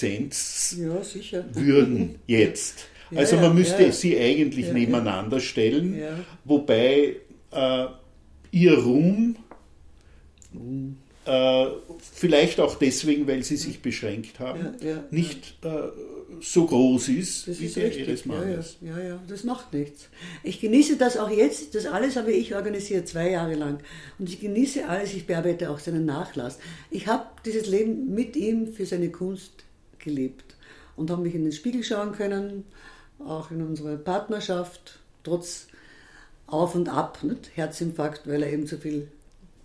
sicher. 1.03 1.45
würden 1.53 2.17
jetzt. 2.27 2.87
Also 3.15 3.37
man 3.37 3.55
müsste 3.55 3.91
sie 3.93 4.19
eigentlich 4.19 4.73
nebeneinander 4.73 5.41
stellen, 5.41 5.99
wobei 6.45 7.17
äh, 7.51 7.87
ihr 8.53 8.79
Ruhm 8.79 9.37
äh, 11.25 11.67
vielleicht 12.13 12.61
auch 12.61 12.77
deswegen, 12.77 13.27
weil 13.27 13.43
sie 13.43 13.57
sich 13.57 13.81
beschränkt 13.81 14.39
haben, 14.41 14.77
nicht 15.11 15.57
äh, 15.65 15.69
so 16.43 16.67
groß 16.67 17.09
ist 17.09 17.49
Das 17.49 17.61
wie 17.61 17.67
ist 17.67 17.77
der 17.77 17.85
richtig. 17.87 18.09
ihres 18.09 18.25
Ja, 18.25 18.33
ja, 18.35 18.41
Mannes. 18.41 18.77
ja, 18.81 18.99
ja, 19.01 19.23
das 19.29 19.45
macht 19.45 19.73
nichts. 19.73 20.09
Ich 20.43 20.61
genieße 20.61 20.97
das 20.97 21.17
auch 21.17 21.31
jetzt. 21.31 21.75
Das 21.75 21.87
alles 21.87 22.17
habe 22.17 22.33
ich 22.33 22.55
organisiert, 22.55 23.09
zwei 23.09 23.31
Jahre 23.31 23.55
lang. 23.55 23.79
Und 24.19 24.29
ich 24.29 24.41
genieße 24.41 24.87
alles. 24.89 25.15
Ich 25.15 25.27
bearbeite 25.27 25.71
auch 25.71 25.79
seinen 25.79 26.05
Nachlass. 26.05 26.59
Ich 26.91 27.07
habe 27.07 27.27
dieses 27.45 27.67
Leben 27.67 28.15
mit 28.15 28.37
ihm 28.37 28.73
für 28.73 28.87
seine 28.87 29.11
Kunst 29.11 29.53
gelebt 29.99 30.57
und 30.97 31.11
habe 31.11 31.23
mich 31.23 31.35
in 31.35 31.45
den 31.45 31.53
Spiegel 31.53 31.83
schauen 31.85 32.13
können, 32.13 32.65
auch 33.25 33.51
in 33.51 33.63
unserer 33.63 33.97
Partnerschaft, 33.97 34.99
trotz 35.25 35.67
Auf 36.47 36.75
und 36.75 36.89
Ab, 36.89 37.23
nicht? 37.23 37.51
Herzinfarkt, 37.57 38.27
weil 38.27 38.43
er 38.43 38.53
eben 38.53 38.67
zu 38.67 38.79
viel 38.79 39.09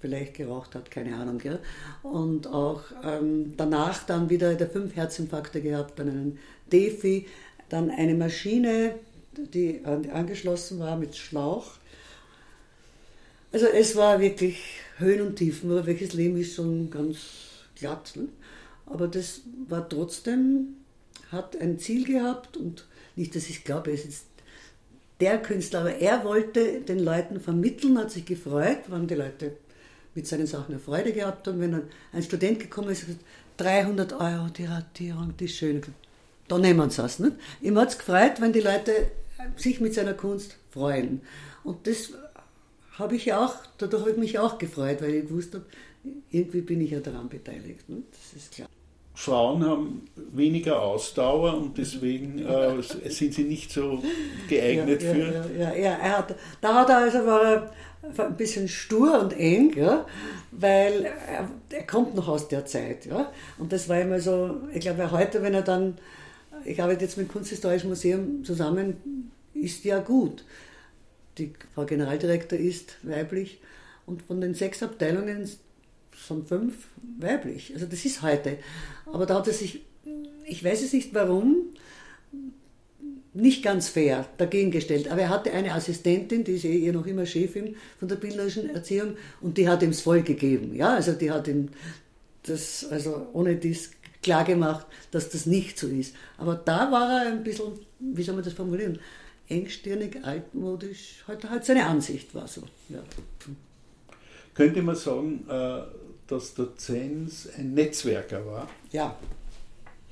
vielleicht 0.04 0.34
geraucht 0.34 0.76
hat, 0.76 0.92
keine 0.92 1.16
Ahnung. 1.16 1.40
Ja. 1.46 1.60
Und 2.04 2.46
auch 2.48 2.82
ähm, 3.06 3.54
danach 3.56 4.06
dann 4.06 4.30
wieder 4.30 4.54
der 4.56 4.70
fünf 4.70 4.98
Herzinfarkte 4.98 5.62
gehabt, 5.62 5.98
dann 5.98 6.10
einen 6.10 6.40
Defi, 6.70 7.26
dann 7.70 7.90
eine 7.90 8.14
Maschine, 8.14 8.96
die 9.38 9.80
an- 9.86 10.10
angeschlossen 10.10 10.78
war 10.80 10.98
mit 10.98 11.16
Schlauch. 11.16 11.72
Also 13.54 13.68
es 13.68 13.96
war 13.96 14.20
wirklich 14.20 14.58
Höhen 14.98 15.22
und 15.22 15.38
Tiefen, 15.38 15.72
aber 15.72 15.86
welches 15.86 16.12
Leben 16.14 16.36
ist 16.36 16.56
schon 16.56 16.90
ganz 16.90 17.18
glatt. 17.76 18.12
Ne? 18.16 18.28
Aber 18.86 19.08
das 19.08 19.42
war 19.70 19.88
trotzdem, 19.88 20.76
hat 21.32 21.56
ein 21.62 21.80
Ziel 21.80 22.04
gehabt 22.04 22.58
und 22.58 22.86
nicht, 23.16 23.36
dass 23.38 23.48
ich 23.50 23.64
glaube, 23.64 23.92
er 23.92 23.96
ist 23.96 24.26
der 25.22 25.42
Künstler, 25.42 25.80
aber 25.82 25.96
er 25.96 26.26
wollte 26.26 26.82
den 26.82 27.00
Leuten 27.00 27.40
vermitteln, 27.40 27.98
hat 27.98 28.12
sich 28.12 28.26
gefreut, 28.26 28.80
wann 28.90 29.08
die 29.08 29.16
Leute 29.16 29.56
mit 30.16 30.28
seinen 30.28 30.48
Sachen 30.48 30.74
eine 30.74 30.80
Freude 30.80 31.14
gehabt 31.14 31.48
haben. 31.48 31.60
Wenn 31.60 31.72
dann 31.72 31.90
ein 32.12 32.24
Student 32.24 32.60
gekommen 32.60 32.90
ist 32.90 33.02
und 33.02 33.08
gesagt, 33.08 33.26
300 33.58 34.14
Euro 34.14 34.48
die 34.50 34.66
Radierung, 34.66 35.36
die 35.38 35.48
schöne. 35.48 35.82
Da 36.48 36.58
nehmen 36.58 36.90
sie 36.90 37.04
es. 37.04 37.20
Nicht? 37.20 37.36
Ihm 37.62 37.78
hat 37.78 37.90
es 37.90 37.98
gefreut, 37.98 38.40
wenn 38.40 38.54
die 38.54 38.62
Leute 38.62 39.12
sich 39.56 39.80
mit 39.80 39.94
seiner 39.94 40.14
Kunst 40.14 40.58
freuen. 40.72 41.22
Und 41.64 41.88
das 41.88 42.10
habe 42.94 43.16
ich 43.16 43.26
ja 43.26 43.46
auch, 43.46 43.56
dadurch 43.78 44.02
habe 44.02 44.12
ich 44.12 44.18
mich 44.18 44.40
auch 44.40 44.58
gefreut, 44.58 45.02
weil 45.02 45.16
ich 45.16 45.28
gewusst 45.28 45.54
habe, 45.54 45.66
irgendwie 46.30 46.62
bin 46.62 46.82
ich 46.82 46.92
ja 46.92 47.00
daran 47.00 47.30
beteiligt. 47.30 47.88
Ne? 47.90 48.04
Das 48.12 48.42
ist 48.42 48.52
klar. 48.52 48.70
Frauen 49.16 49.64
haben 49.64 50.02
weniger 50.16 50.82
Ausdauer 50.82 51.56
und 51.56 51.78
deswegen 51.78 52.40
äh, 52.40 52.82
sind 52.82 53.34
sie 53.34 53.44
nicht 53.44 53.72
so 53.72 54.02
geeignet 54.50 55.04
ja, 55.04 55.14
für. 55.14 55.34
Ja, 55.34 55.46
ja, 55.58 55.76
ja, 55.76 55.92
er 55.92 56.18
hat, 56.18 56.36
da 56.62 56.74
hat 56.74 56.90
er 56.90 56.98
also 56.98 57.26
war 57.26 57.44
er 57.44 57.72
ein 58.18 58.36
bisschen 58.36 58.68
stur 58.68 59.20
und 59.22 59.34
eng, 59.38 59.74
ja, 59.78 60.06
weil 60.52 61.06
er, 61.06 61.50
er 61.70 61.88
kommt 61.88 62.16
noch 62.16 62.28
aus 62.28 62.48
der 62.48 62.66
Zeit. 62.66 63.06
Ja, 63.06 63.32
und 63.60 63.72
das 63.72 63.88
war 63.88 64.02
immer 64.02 64.20
so, 64.20 64.62
ich 64.74 64.82
glaube, 64.82 65.12
heute, 65.12 65.44
wenn 65.44 65.54
er 65.54 65.62
dann, 65.62 65.98
ich 66.66 66.82
arbeite 66.82 67.06
jetzt 67.06 67.18
mit 67.18 67.28
dem 67.28 67.32
Kunsthistorischen 67.32 67.90
Museum 67.90 68.44
zusammen, 68.44 69.32
ist 69.54 69.86
ja 69.86 70.00
gut. 70.00 70.44
Die 71.38 71.54
Frau 71.74 71.86
Generaldirektor 71.86 72.58
ist 72.58 72.98
weiblich 73.04 73.60
und 74.06 74.24
von 74.24 74.42
den 74.42 74.54
sechs 74.54 74.84
Abteilungen 74.84 75.48
sind 76.28 76.48
fünf 76.48 76.88
weiblich. 77.20 77.72
Also 77.74 77.86
das 77.86 78.06
ist 78.06 78.22
heute. 78.22 78.58
Aber 79.06 79.26
da 79.26 79.36
hat 79.36 79.48
er 79.48 79.54
sich, 79.54 79.82
ich 80.46 80.64
weiß 80.64 80.84
es 80.84 80.94
nicht 80.94 81.14
warum, 81.14 81.68
nicht 83.34 83.64
ganz 83.64 83.90
fair 83.90 84.28
dagegen 84.38 84.72
gestellt. 84.72 85.12
Aber 85.12 85.22
er 85.22 85.30
hatte 85.30 85.52
eine 85.52 85.74
Assistentin, 85.74 86.44
die 86.44 86.54
ist 86.54 86.66
eh 86.66 86.92
noch 86.92 87.06
immer 87.06 87.26
Chefin 87.26 87.76
von 88.00 88.08
der 88.08 88.16
bildnerischen 88.16 88.70
Erziehung 88.70 89.18
und 89.42 89.58
die 89.58 89.68
hat 89.68 89.82
ihm 89.82 89.90
es 89.90 90.02
voll 90.02 90.22
gegeben. 90.22 90.76
Ja, 90.76 90.96
also 90.96 91.14
die 91.14 91.32
hat 91.32 91.48
ihm 91.48 91.70
das, 92.44 92.86
also 92.90 93.28
ohne 93.34 93.56
dies 93.56 93.92
klar 94.22 94.46
gemacht, 94.46 94.86
dass 95.12 95.30
das 95.30 95.46
nicht 95.46 95.78
so 95.78 95.88
ist. 95.88 96.16
Aber 96.38 96.56
da 96.56 96.92
war 96.92 97.24
er 97.24 97.32
ein 97.32 97.44
bisschen, 97.44 97.74
wie 98.00 98.24
soll 98.24 98.36
man 98.36 98.44
das 98.44 98.54
formulieren, 98.54 99.00
engstirnig, 99.50 100.24
altmodisch, 100.24 101.24
halt, 101.28 101.50
halt 101.50 101.66
seine 101.66 101.86
Ansicht 101.86 102.34
war 102.34 102.48
so. 102.48 102.62
Ja. 102.90 103.04
Könnte 104.54 104.82
man 104.82 104.96
sagen, 104.96 105.46
äh, 105.50 105.82
dass 106.28 106.54
der 106.54 106.76
Zenz 106.78 107.50
ein 107.58 107.74
Netzwerker 107.74 108.46
war? 108.46 108.70
Ja. 108.92 109.18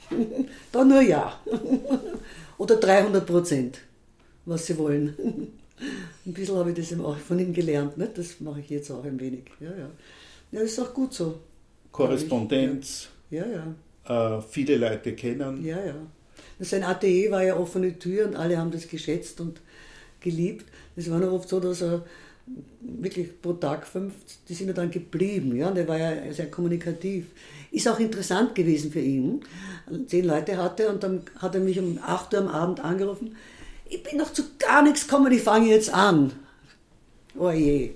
da 0.71 0.83
nur 0.83 1.01
ja. 1.01 1.39
Oder 2.57 2.75
300 2.75 3.25
Prozent, 3.25 3.79
was 4.45 4.65
sie 4.65 4.77
wollen. 4.77 5.15
Ein 6.25 6.33
bisschen 6.33 6.55
habe 6.57 6.71
ich 6.71 6.75
das 6.75 6.99
auch 6.99 7.17
von 7.17 7.39
ihm 7.39 7.53
gelernt. 7.53 7.97
Ne? 7.97 8.07
Das 8.13 8.39
mache 8.39 8.59
ich 8.59 8.69
jetzt 8.69 8.91
auch 8.91 9.03
ein 9.03 9.19
wenig. 9.19 9.45
Ja, 9.59 9.71
ja. 9.75 9.89
Ja, 10.51 10.61
ist 10.61 10.79
auch 10.79 10.93
gut 10.93 11.11
so. 11.11 11.39
Korrespondenz. 11.91 13.07
Ja, 13.31 13.45
ja. 13.47 14.37
Äh, 14.37 14.41
viele 14.47 14.77
Leute 14.77 15.15
kennen. 15.15 15.65
Ja, 15.65 15.83
ja. 15.83 15.95
Sein 16.59 16.83
ATE 16.83 17.31
war 17.31 17.43
ja 17.43 17.57
offene 17.57 17.97
Tür 17.97 18.27
und 18.27 18.35
alle 18.35 18.57
haben 18.57 18.69
das 18.69 18.87
geschätzt 18.87 19.41
und 19.41 19.61
geliebt. 20.19 20.65
Es 20.95 21.09
war 21.09 21.19
noch 21.19 21.31
oft 21.31 21.49
so, 21.49 21.59
dass 21.59 21.81
er 21.81 22.05
wirklich 22.81 23.41
pro 23.41 23.53
Tag 23.53 23.87
fünf, 23.87 24.13
die 24.47 24.53
sind 24.53 24.67
ja 24.67 24.73
dann 24.73 24.91
geblieben. 24.91 25.55
Ja? 25.55 25.69
Und 25.69 25.87
war 25.87 25.97
ja 25.97 26.33
sehr 26.33 26.49
kommunikativ. 26.49 27.27
Ist 27.71 27.87
auch 27.87 27.99
interessant 27.99 28.55
gewesen 28.55 28.91
für 28.91 28.99
ihn. 28.99 29.41
Zehn 30.07 30.25
Leute 30.25 30.57
hatte 30.57 30.89
und 30.89 31.03
dann 31.03 31.23
hat 31.37 31.55
er 31.55 31.61
mich 31.61 31.79
um 31.79 31.99
8 32.01 32.33
Uhr 32.33 32.39
am 32.41 32.47
Abend 32.47 32.79
angerufen. 32.79 33.35
Ich 33.87 34.03
bin 34.03 34.17
noch 34.17 34.31
zu 34.33 34.43
gar 34.57 34.81
nichts 34.81 35.07
gekommen, 35.07 35.31
ich 35.31 35.41
fange 35.41 35.69
jetzt 35.69 35.93
an. 35.93 36.31
Oh 37.37 37.51
je. 37.51 37.91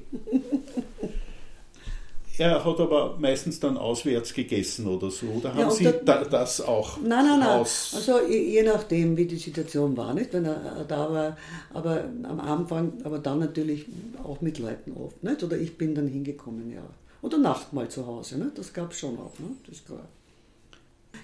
Er 2.38 2.66
hat 2.66 2.80
aber 2.80 3.18
meistens 3.18 3.60
dann 3.60 3.78
auswärts 3.78 4.34
gegessen 4.34 4.88
oder 4.88 5.10
so. 5.10 5.28
Oder 5.28 5.54
haben 5.54 5.60
ja, 5.60 5.72
Sie 5.72 5.90
da, 6.04 6.24
das 6.24 6.60
auch? 6.60 6.98
Nein, 6.98 7.26
nein, 7.26 7.40
nein. 7.40 7.60
Also 7.60 8.22
je 8.28 8.64
nachdem, 8.64 9.16
wie 9.16 9.26
die 9.26 9.38
Situation 9.38 9.96
war, 9.96 10.14
nicht? 10.14 10.34
Wenn 10.34 10.46
er 10.46 10.86
da 10.88 11.12
war, 11.12 11.38
aber 11.74 12.04
am 12.24 12.40
Anfang, 12.42 12.94
aber 13.04 13.20
dann 13.20 13.40
natürlich 13.40 13.86
auch 14.24 14.42
mit 14.42 14.60
Leuten 14.60 14.94
oft, 14.98 15.24
nicht? 15.24 15.44
Oder 15.44 15.58
ich 15.58 15.78
bin 15.78 15.96
dann 15.96 16.08
hingekommen, 16.08 16.72
ja. 16.74 16.84
Oder 17.22 17.38
Nacht 17.38 17.72
mal 17.72 17.88
zu 17.88 18.06
Hause, 18.06 18.38
nicht? 18.38 18.58
Das 18.58 18.74
gab 18.74 18.92
es 18.92 19.00
schon 19.00 19.18
auch, 19.18 19.40
ne? 19.40 19.56
Das 19.66 19.78
ist 19.78 19.86
klar. 19.86 20.08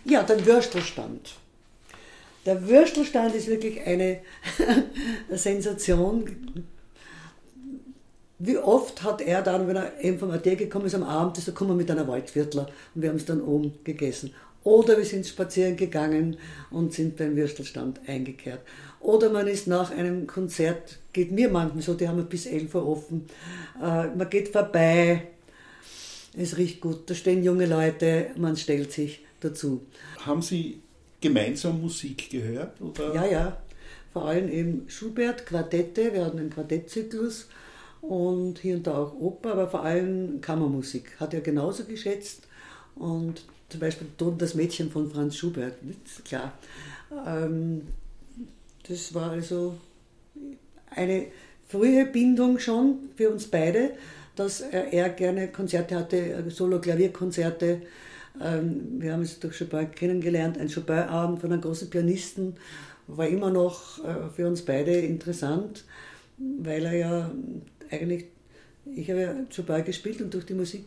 Ja, 0.05 0.23
der 0.23 0.45
Würstelstand. 0.45 1.35
Der 2.45 2.67
Würstelstand 2.67 3.35
ist 3.35 3.47
wirklich 3.47 3.85
eine 3.85 4.21
Sensation 5.29 6.65
wie 8.43 8.57
oft 8.57 9.03
hat 9.03 9.21
er 9.21 9.43
dann, 9.43 9.67
wenn 9.67 9.75
er 9.75 10.03
eben 10.03 10.17
vom 10.17 10.31
AT 10.31 10.43
gekommen 10.43 10.85
ist 10.85 10.95
am 10.95 11.03
Abend, 11.03 11.37
ist 11.37 11.47
er 11.47 11.53
gekommen 11.53 11.77
mit 11.77 11.91
einer 11.91 12.07
Waldviertler 12.07 12.67
und 12.95 13.01
wir 13.01 13.09
haben 13.09 13.17
es 13.17 13.25
dann 13.25 13.41
oben 13.41 13.73
gegessen. 13.83 14.33
Oder 14.63 14.97
wir 14.97 15.05
sind 15.05 15.27
spazieren 15.27 15.75
gegangen 15.75 16.37
und 16.71 16.93
sind 16.93 17.17
beim 17.17 17.35
Würstelstand 17.35 17.99
eingekehrt. 18.07 18.61
Oder 18.99 19.29
man 19.29 19.47
ist 19.47 19.67
nach 19.67 19.91
einem 19.91 20.25
Konzert, 20.27 20.99
geht 21.13 21.31
mir 21.31 21.49
manchmal 21.49 21.83
so, 21.83 21.93
die 21.93 22.07
haben 22.07 22.23
bis 22.25 22.47
11 22.47 22.73
Uhr 22.75 22.87
offen, 22.87 23.25
äh, 23.79 24.07
man 24.07 24.29
geht 24.29 24.49
vorbei, 24.49 25.27
es 26.35 26.57
riecht 26.57 26.81
gut, 26.81 27.09
da 27.09 27.13
stehen 27.13 27.43
junge 27.43 27.65
Leute, 27.65 28.27
man 28.37 28.57
stellt 28.57 28.91
sich 28.91 29.23
dazu. 29.39 29.81
Haben 30.25 30.41
Sie 30.41 30.79
gemeinsam 31.19 31.81
Musik 31.81 32.29
gehört? 32.29 32.79
Oder? 32.81 33.13
Ja, 33.13 33.25
ja, 33.25 33.57
vor 34.13 34.25
allem 34.25 34.49
eben 34.49 34.85
Schubert, 34.87 35.45
Quartette, 35.45 36.13
wir 36.13 36.25
hatten 36.25 36.39
einen 36.39 36.49
Quartettzyklus 36.49 37.47
und 38.01 38.59
hier 38.59 38.77
und 38.77 38.87
da 38.87 38.97
auch 38.97 39.13
Oper, 39.13 39.53
aber 39.53 39.67
vor 39.67 39.83
allem 39.83 40.41
Kammermusik 40.41 41.19
hat 41.19 41.33
er 41.33 41.41
genauso 41.41 41.83
geschätzt. 41.83 42.47
Und 42.95 43.43
zum 43.69 43.79
Beispiel 43.79 44.07
das 44.37 44.55
Mädchen 44.55 44.91
von 44.91 45.09
Franz 45.09 45.37
Schubert, 45.37 45.81
nicht? 45.83 46.25
klar. 46.25 46.53
Ähm, 47.25 47.83
das 48.87 49.13
war 49.13 49.31
also 49.31 49.75
eine 50.89 51.27
frühe 51.67 52.05
Bindung 52.05 52.59
schon 52.59 53.09
für 53.15 53.29
uns 53.29 53.47
beide, 53.47 53.91
dass 54.35 54.61
er, 54.61 55.09
gerne 55.09 55.47
Konzerte 55.49 55.95
hatte, 55.95 56.43
Solo-Klavierkonzerte. 56.49 57.81
Ähm, 58.41 58.99
wir 58.99 59.13
haben 59.13 59.21
es 59.21 59.39
durch 59.39 59.59
Chopin 59.59 59.91
kennengelernt, 59.91 60.57
ein 60.57 60.69
Chopin-Abend 60.73 61.39
von 61.39 61.51
einem 61.51 61.61
großen 61.61 61.89
Pianisten 61.89 62.55
war 63.07 63.27
immer 63.27 63.49
noch 63.49 64.03
äh, 64.03 64.29
für 64.35 64.47
uns 64.47 64.63
beide 64.63 64.91
interessant, 64.91 65.83
weil 66.37 66.85
er 66.85 66.93
ja 66.93 67.31
eigentlich, 67.91 68.25
ich 68.85 69.09
habe 69.09 69.21
ja 69.21 69.35
Chopin 69.53 69.83
gespielt 69.85 70.21
und 70.21 70.33
durch 70.33 70.45
die 70.45 70.53
Musik 70.53 70.85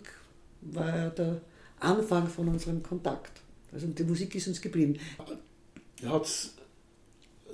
war 0.60 0.96
ja 0.96 1.10
der 1.10 1.40
Anfang 1.80 2.26
von 2.28 2.48
unserem 2.48 2.82
Kontakt. 2.82 3.40
Also 3.72 3.86
die 3.86 4.04
Musik 4.04 4.34
ist 4.34 4.48
uns 4.48 4.60
geblieben. 4.60 4.98
Hat's, 6.04 6.54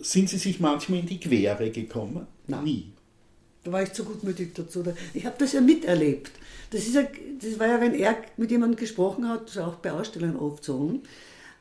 sind 0.01 0.29
Sie 0.29 0.39
sich 0.39 0.61
manchmal 0.61 1.01
in 1.01 1.07
die 1.07 1.21
Quere 1.21 1.71
gekommen? 1.71 2.27
Nein. 2.47 2.65
Nie. 2.65 2.93
Da 3.65 3.73
war 3.73 3.83
ich 3.83 3.93
zu 3.93 4.05
gutmütig 4.05 4.55
dazu. 4.55 4.83
Ich 5.13 5.27
habe 5.27 5.37
das 5.39 5.53
ja 5.53 5.61
miterlebt. 5.61 6.33
Das, 6.71 6.87
ist 6.87 6.95
ja, 6.95 7.03
das 7.41 7.59
war 7.59 7.67
ja, 7.67 7.81
wenn 7.81 7.95
er 7.95 8.17
mit 8.37 8.51
jemandem 8.51 8.79
gesprochen 8.79 9.29
hat, 9.29 9.57
auch 9.59 9.77
bei 9.77 9.93
Ausstellungen 9.93 10.37
oft 10.37 10.65
so. 10.65 11.01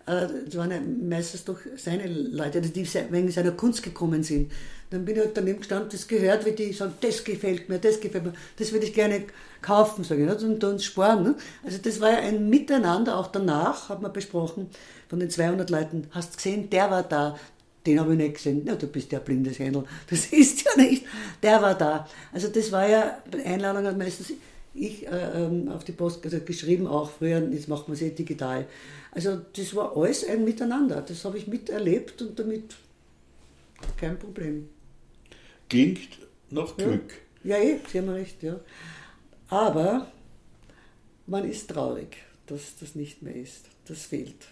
Äh, 0.09 0.27
das 0.45 0.57
waren 0.57 0.71
ja 0.71 0.79
meistens 0.81 1.45
doch 1.45 1.59
seine 1.77 2.07
Leute, 2.07 2.61
die 2.61 2.87
wegen 3.11 3.31
seiner 3.31 3.51
Kunst 3.51 3.83
gekommen 3.83 4.23
sind. 4.23 4.51
Dann 4.89 5.05
bin 5.05 5.15
ich 5.15 5.21
halt 5.21 5.37
daneben 5.37 5.59
gestanden, 5.59 5.89
das 5.91 6.07
gehört, 6.07 6.47
wie 6.47 6.51
die 6.53 6.73
sagen, 6.73 6.93
das 6.99 7.23
gefällt 7.23 7.69
mir, 7.69 7.77
das 7.77 7.99
gefällt 7.99 8.23
mir, 8.23 8.33
das 8.57 8.71
würde 8.71 8.87
ich 8.87 8.93
gerne 8.93 9.25
kaufen, 9.61 10.03
sage 10.03 10.25
ich, 10.25 10.43
und 10.43 10.63
uns 10.63 10.83
sparen. 10.83 11.23
Ne? 11.23 11.35
Also 11.63 11.77
das 11.77 12.01
war 12.01 12.11
ja 12.11 12.17
ein 12.17 12.49
Miteinander, 12.49 13.17
auch 13.17 13.27
danach 13.27 13.89
hat 13.89 14.01
man 14.01 14.11
besprochen, 14.11 14.67
von 15.07 15.19
den 15.19 15.29
200 15.29 15.69
Leuten, 15.69 16.07
hast 16.09 16.33
du 16.33 16.37
gesehen, 16.37 16.69
der 16.71 16.89
war 16.89 17.03
da, 17.03 17.37
den 17.85 17.99
habe 17.99 18.13
ich 18.13 18.17
nicht 18.17 18.35
gesehen. 18.35 18.65
Ja, 18.65 18.75
du 18.75 18.87
bist 18.87 19.11
ja 19.11 19.19
blindes 19.19 19.59
Händel. 19.59 19.83
Das 20.09 20.25
ist 20.31 20.63
ja 20.63 20.75
nicht. 20.75 21.05
Der 21.41 21.61
war 21.61 21.75
da. 21.75 22.07
Also 22.33 22.47
das 22.49 22.71
war 22.71 22.87
ja, 22.87 23.19
Einladung 23.45 23.85
hat 23.85 23.97
meistens 23.97 24.33
ich 24.73 25.07
äh, 25.07 25.45
ähm, 25.45 25.69
auf 25.69 25.83
die 25.83 25.91
Post 25.91 26.23
also 26.23 26.39
geschrieben 26.39 26.87
auch 26.87 27.09
früher, 27.09 27.47
jetzt 27.51 27.67
macht 27.67 27.87
man 27.87 27.95
es 27.95 28.01
eh 28.01 28.11
digital. 28.11 28.67
Also 29.11 29.41
das 29.53 29.75
war 29.75 29.95
alles 29.97 30.25
ein 30.27 30.43
Miteinander. 30.43 31.01
Das 31.01 31.25
habe 31.25 31.37
ich 31.37 31.47
miterlebt 31.47 32.21
und 32.21 32.37
damit 32.37 32.75
kein 33.97 34.17
Problem. 34.19 34.69
Klingt 35.69 36.19
nach 36.49 36.75
Glück. 36.77 37.13
Ja, 37.43 37.57
ja 37.57 37.63
eh, 37.63 37.79
Sie 37.91 37.99
haben 37.99 38.09
recht, 38.09 38.43
ja. 38.43 38.59
Aber 39.47 40.11
man 41.25 41.49
ist 41.49 41.69
traurig, 41.69 42.17
dass 42.47 42.77
das 42.79 42.95
nicht 42.95 43.21
mehr 43.21 43.35
ist. 43.35 43.65
Das 43.87 44.03
fehlt 44.03 44.47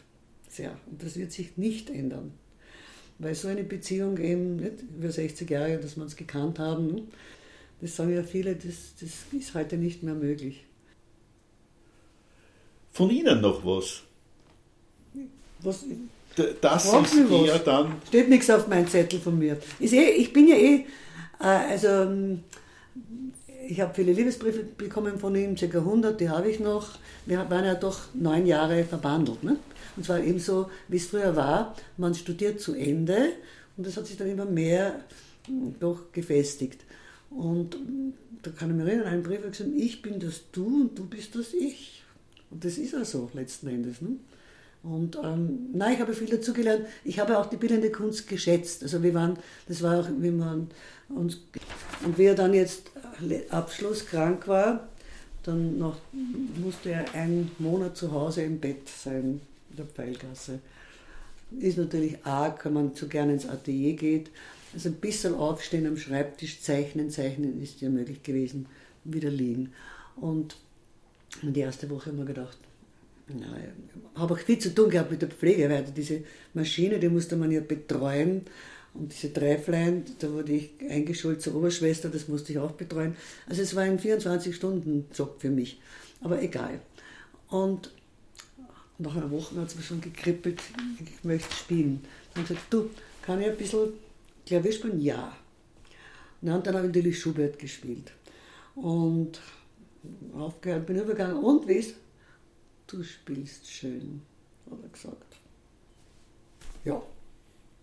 sehr. 0.49 0.77
Und 0.89 1.03
das 1.03 1.15
wird 1.15 1.32
sich 1.32 1.58
nicht 1.58 1.89
ändern. 1.89 2.34
Weil 3.19 3.36
so 3.36 3.47
eine 3.47 3.63
Beziehung 3.63 4.17
eben, 4.17 4.58
nicht, 4.58 4.84
über 4.95 5.10
60 5.10 5.49
Jahre, 5.49 5.77
dass 5.77 5.95
wir 5.95 6.03
uns 6.03 6.15
gekannt 6.15 6.60
haben, 6.60 7.08
das 7.81 7.95
sagen 7.95 8.13
ja 8.13 8.23
viele, 8.23 8.55
das, 8.55 8.93
das 8.99 9.11
ist 9.31 9.53
heute 9.53 9.77
nicht 9.77 10.03
mehr 10.03 10.15
möglich. 10.15 10.63
Von 12.91 13.09
Ihnen 13.09 13.41
noch 13.41 13.63
was? 13.63 14.01
Was? 15.59 15.85
Das 16.61 16.85
ist 16.85 17.13
eher 17.13 17.53
was. 17.55 17.63
dann. 17.63 18.01
Steht 18.07 18.29
nichts 18.29 18.49
auf 18.49 18.67
meinem 18.67 18.87
Zettel 18.87 19.19
von 19.19 19.37
mir. 19.37 19.57
Eh, 19.79 20.09
ich 20.11 20.33
bin 20.33 20.47
ja 20.47 20.55
eh, 20.55 20.85
äh, 21.39 21.43
also 21.43 21.87
ähm, 21.87 22.43
ich 23.67 23.81
habe 23.81 23.93
viele 23.93 24.13
Liebesbriefe 24.13 24.63
bekommen 24.63 25.19
von 25.19 25.35
ihm, 25.35 25.55
ca. 25.55 25.65
100, 25.65 26.19
die 26.19 26.29
habe 26.29 26.49
ich 26.49 26.59
noch. 26.59 26.91
Wir 27.25 27.49
waren 27.49 27.65
ja 27.65 27.75
doch 27.75 27.99
neun 28.13 28.45
Jahre 28.45 28.83
verbandelt. 28.83 29.43
Ne? 29.43 29.57
Und 29.95 30.05
zwar 30.05 30.19
eben 30.19 30.39
so, 30.39 30.69
wie 30.87 30.97
es 30.97 31.07
früher 31.07 31.35
war, 31.35 31.75
man 31.97 32.15
studiert 32.15 32.61
zu 32.61 32.73
Ende 32.73 33.33
und 33.75 33.85
das 33.85 33.97
hat 33.97 34.07
sich 34.07 34.17
dann 34.17 34.29
immer 34.29 34.45
mehr 34.45 35.01
hm, 35.45 35.75
doch 35.79 36.11
gefestigt. 36.11 36.81
Und 37.29 37.77
da 38.43 38.51
kann 38.51 38.69
ich 38.69 38.75
mich 38.77 38.87
erinnern, 38.87 39.07
einen 39.07 39.23
Brief 39.23 39.43
hat 39.43 39.51
gesagt, 39.51 39.69
ich 39.75 40.01
bin 40.01 40.19
das 40.19 40.43
Du 40.51 40.81
und 40.81 40.97
du 40.97 41.05
bist 41.05 41.35
das 41.35 41.53
Ich. 41.53 42.03
Und 42.49 42.63
das 42.63 42.77
ist 42.77 42.93
ja 42.93 43.03
so 43.03 43.29
letzten 43.33 43.67
Endes. 43.67 44.01
Ne? 44.01 44.17
Und 44.83 45.17
ähm, 45.21 45.69
nein, 45.73 45.95
ich 45.95 45.99
habe 45.99 46.13
viel 46.13 46.29
dazugelernt. 46.29 46.85
Ich 47.03 47.19
habe 47.19 47.37
auch 47.37 47.47
die 47.47 47.57
bildende 47.57 47.91
Kunst 47.91 48.27
geschätzt. 48.27 48.83
Also 48.83 49.03
wir 49.03 49.13
waren, 49.13 49.37
das 49.67 49.81
war 49.81 49.99
auch, 49.99 50.07
wie 50.19 50.31
man 50.31 50.69
uns 51.09 51.41
und 52.05 52.17
wie 52.17 52.25
er 52.25 52.35
dann 52.35 52.53
jetzt 52.53 52.91
Abschluss 53.49 54.05
krank 54.05 54.47
war, 54.47 54.87
dann 55.43 55.77
noch 55.77 55.97
musste 56.61 56.91
er 56.91 57.13
einen 57.13 57.51
Monat 57.59 57.97
zu 57.97 58.11
Hause 58.11 58.43
im 58.43 58.59
Bett 58.59 58.87
sein, 58.87 59.41
in 59.71 59.75
der 59.77 59.85
Pfeilgasse. 59.85 60.59
Ist 61.51 61.77
natürlich 61.77 62.25
arg, 62.25 62.65
wenn 62.65 62.73
man 62.73 62.95
zu 62.95 63.07
gerne 63.07 63.33
ins 63.33 63.47
Atelier 63.47 63.93
geht. 63.93 64.29
Also 64.73 64.89
ein 64.89 64.95
bisschen 64.95 65.33
aufstehen 65.33 65.88
am 65.88 65.97
Schreibtisch, 65.97 66.62
zeichnen, 66.62 67.10
zeichnen 67.10 67.62
ist 67.62 67.81
ja 67.81 67.89
möglich 67.89 68.21
gewesen, 68.23 68.67
wieder 69.05 69.29
liegen. 69.29 69.73
Und 70.17 70.57
die 71.41 71.60
erste 71.60 71.89
Woche 71.89 72.07
haben 72.07 72.17
wir 72.17 72.25
gedacht, 72.25 72.57
habe 74.15 74.33
auch 74.33 74.39
viel 74.39 74.60
zu 74.60 74.73
tun 74.73 74.89
gehabt 74.89 75.12
mit 75.12 75.21
der 75.21 75.29
Pflege, 75.29 75.69
weil 75.69 75.83
diese 75.95 76.21
Maschine, 76.53 76.99
die 76.99 77.10
musste 77.10 77.36
man 77.36 77.51
ja 77.51 77.62
betreuen. 77.62 78.41
Und 78.93 79.13
diese 79.13 79.29
Dreiflein, 79.29 80.03
da 80.19 80.31
wurde 80.31 80.53
ich 80.53 80.71
eingeschult 80.89 81.41
zur 81.41 81.55
Oberschwester, 81.55 82.10
das 82.10 82.27
musste 82.27 82.51
ich 82.51 82.57
auch 82.57 82.71
betreuen. 82.71 83.15
Also 83.47 83.62
es 83.62 83.75
war 83.75 83.83
ein 83.83 83.99
24-Stunden-Job 83.99 85.39
für 85.39 85.49
mich. 85.49 85.79
Aber 86.21 86.41
egal. 86.41 86.79
Und 87.49 87.91
nach 88.99 89.15
einer 89.15 89.29
Woche 89.31 89.55
hat 89.60 89.67
es 89.67 89.75
mir 89.75 89.83
schon 89.83 90.01
gekribbelt, 90.01 90.62
ich 90.99 91.23
möchte 91.23 91.53
spielen. 91.53 92.01
Dann 92.33 92.43
habe 92.43 92.53
ich 92.53 92.60
gesagt, 92.60 92.73
du, 92.73 92.89
kann 93.21 93.41
ich 93.41 93.47
ein 93.47 93.57
bisschen 93.57 93.93
Klavier 94.45 94.71
spielen? 94.71 94.99
Ja. 95.01 95.36
und 96.41 96.65
dann 96.65 96.75
habe 96.75 96.88
ich 96.88 96.95
natürlich 96.95 97.19
Schubert 97.19 97.60
gespielt. 97.60 98.12
Und 98.75 99.39
aufgehört, 100.33 100.86
bin 100.86 100.97
übergegangen. 100.97 101.38
Und 101.38 101.67
wie 101.67 101.86
Du 102.88 103.03
spielst 103.03 103.69
schön, 103.69 104.21
hat 104.71 104.79
er 104.81 104.89
gesagt. 104.89 105.36
Ja, 106.86 107.01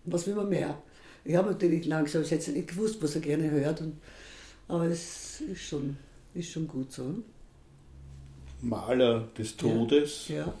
was 0.05 0.25
will 0.25 0.33
man 0.33 0.49
mehr? 0.49 0.81
Ich 1.23 1.35
habe 1.35 1.51
natürlich 1.51 1.85
langsam 1.85 2.23
jetzt 2.23 2.47
nicht 2.47 2.69
gewusst, 2.69 3.01
was 3.03 3.13
er 3.13 3.21
gerne 3.21 3.51
hört, 3.51 3.81
und, 3.81 3.97
aber 4.67 4.85
es 4.85 5.41
ist 5.41 5.61
schon, 5.61 5.97
ist 6.33 6.51
schon 6.51 6.67
gut 6.67 6.91
so. 6.91 7.23
Maler 8.61 9.27
des 9.37 9.55
Todes. 9.55 10.27
Ja. 10.27 10.51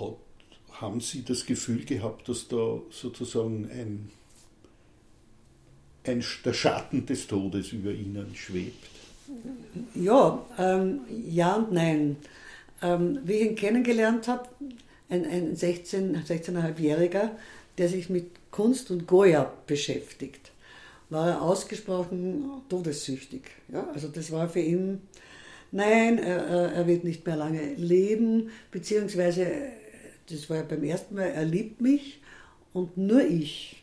Hat, 0.00 0.16
haben 0.80 1.00
Sie 1.00 1.22
das 1.24 1.46
Gefühl 1.46 1.84
gehabt, 1.84 2.28
dass 2.28 2.48
da 2.48 2.80
sozusagen 2.90 3.70
ein, 3.70 4.10
ein, 6.04 6.24
der 6.44 6.52
Schatten 6.52 7.06
des 7.06 7.26
Todes 7.26 7.72
über 7.72 7.92
Ihnen 7.92 8.34
schwebt? 8.34 8.88
Ja, 9.94 10.44
ähm, 10.58 11.00
ja 11.28 11.56
und 11.56 11.72
nein. 11.72 12.16
Ähm, 12.82 13.20
wie 13.24 13.34
ich 13.34 13.50
ihn 13.50 13.54
kennengelernt 13.54 14.28
habe, 14.28 14.48
ein, 15.08 15.24
ein 15.24 15.56
16, 15.56 16.16
16,5-Jähriger, 16.24 17.30
der 17.78 17.88
sich 17.88 18.10
mit 18.10 18.30
Kunst 18.50 18.90
und 18.90 19.06
Goya 19.06 19.52
beschäftigt, 19.66 20.50
war 21.10 21.28
er 21.28 21.42
ausgesprochen 21.42 22.50
todessüchtig. 22.68 23.42
Ja? 23.72 23.86
Also 23.92 24.08
das 24.08 24.32
war 24.32 24.48
für 24.48 24.60
ihn, 24.60 25.02
nein, 25.70 26.18
er, 26.18 26.72
er 26.72 26.86
wird 26.86 27.04
nicht 27.04 27.24
mehr 27.26 27.36
lange 27.36 27.74
leben, 27.74 28.50
beziehungsweise, 28.70 29.46
das 30.28 30.48
war 30.48 30.58
ja 30.58 30.62
beim 30.62 30.84
ersten 30.84 31.14
Mal, 31.14 31.28
er 31.28 31.44
liebt 31.44 31.80
mich 31.80 32.20
und 32.72 32.96
nur 32.96 33.22
ich. 33.22 33.82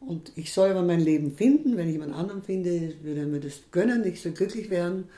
Und 0.00 0.32
ich 0.36 0.52
soll 0.52 0.70
aber 0.70 0.82
mein 0.82 1.00
Leben 1.00 1.34
finden, 1.34 1.76
wenn 1.76 1.86
ich 1.86 1.94
jemand 1.94 2.14
anderen 2.14 2.42
finde, 2.42 2.94
würde 3.02 3.20
er 3.20 3.26
mir 3.26 3.40
das 3.40 3.62
gönnen, 3.70 4.04
ich 4.06 4.20
soll 4.20 4.32
glücklich 4.32 4.68
werden, 4.70 5.08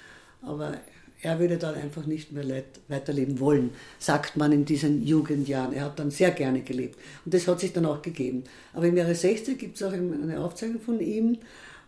aber 0.43 0.79
er 1.23 1.41
würde 1.41 1.57
dann 1.57 1.75
einfach 1.75 2.07
nicht 2.07 2.33
mehr 2.33 2.63
weiterleben 2.89 3.41
wollen, 3.41 3.71
sagt 3.99 4.37
man 4.37 4.53
in 4.53 4.65
diesen 4.65 5.05
Jugendjahren. 5.05 5.73
Er 5.73 5.87
hat 5.87 5.99
dann 5.99 6.11
sehr 6.11 6.31
gerne 6.31 6.61
gelebt. 6.61 6.99
Und 7.25 7.35
das 7.35 7.49
hat 7.49 7.61
sich 7.61 7.73
dann 7.73 7.87
auch 7.87 8.03
gegeben. 8.03 8.45
Aber 8.75 8.87
im 8.87 8.97
Jahre 8.97 9.15
60 9.15 9.59
gibt 9.59 9.77
es 9.77 9.83
auch 9.83 9.93
eine 9.93 10.39
Aufzeichnung 10.39 10.81
von 10.81 11.01
ihm, 11.01 11.39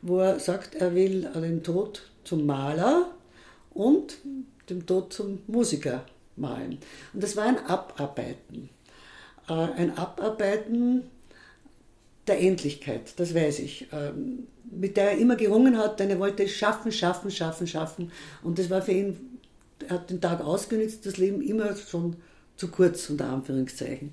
wo 0.00 0.18
er 0.18 0.40
sagt, 0.40 0.74
er 0.76 0.94
will 0.94 1.28
den 1.34 1.62
Tod 1.62 2.10
zum 2.24 2.46
Maler 2.46 3.10
und 3.74 4.18
den 4.70 4.86
Tod 4.86 5.12
zum 5.12 5.40
Musiker 5.46 6.04
malen. 6.40 6.78
Und 7.12 7.22
das 7.22 7.36
war 7.36 7.44
ein 7.44 7.58
Abarbeiten. 7.66 8.68
Äh, 9.48 9.52
ein 9.52 9.96
Abarbeiten 9.96 11.04
der 12.26 12.40
Endlichkeit, 12.40 13.18
das 13.18 13.34
weiß 13.34 13.60
ich, 13.60 13.88
ähm, 13.92 14.46
mit 14.70 14.96
der 14.96 15.12
er 15.12 15.18
immer 15.18 15.36
gerungen 15.36 15.78
hat, 15.78 15.98
denn 15.98 16.10
er 16.10 16.18
wollte 16.18 16.46
schaffen, 16.46 16.92
schaffen, 16.92 17.30
schaffen, 17.30 17.66
schaffen. 17.66 18.12
Und 18.42 18.58
das 18.58 18.68
war 18.68 18.82
für 18.82 18.92
ihn, 18.92 19.38
er 19.86 19.96
hat 19.96 20.10
den 20.10 20.20
Tag 20.20 20.42
ausgenutzt, 20.42 21.06
das 21.06 21.16
Leben 21.16 21.40
immer 21.40 21.74
schon 21.74 22.16
zu 22.56 22.68
kurz, 22.68 23.08
unter 23.08 23.30
Anführungszeichen. 23.30 24.12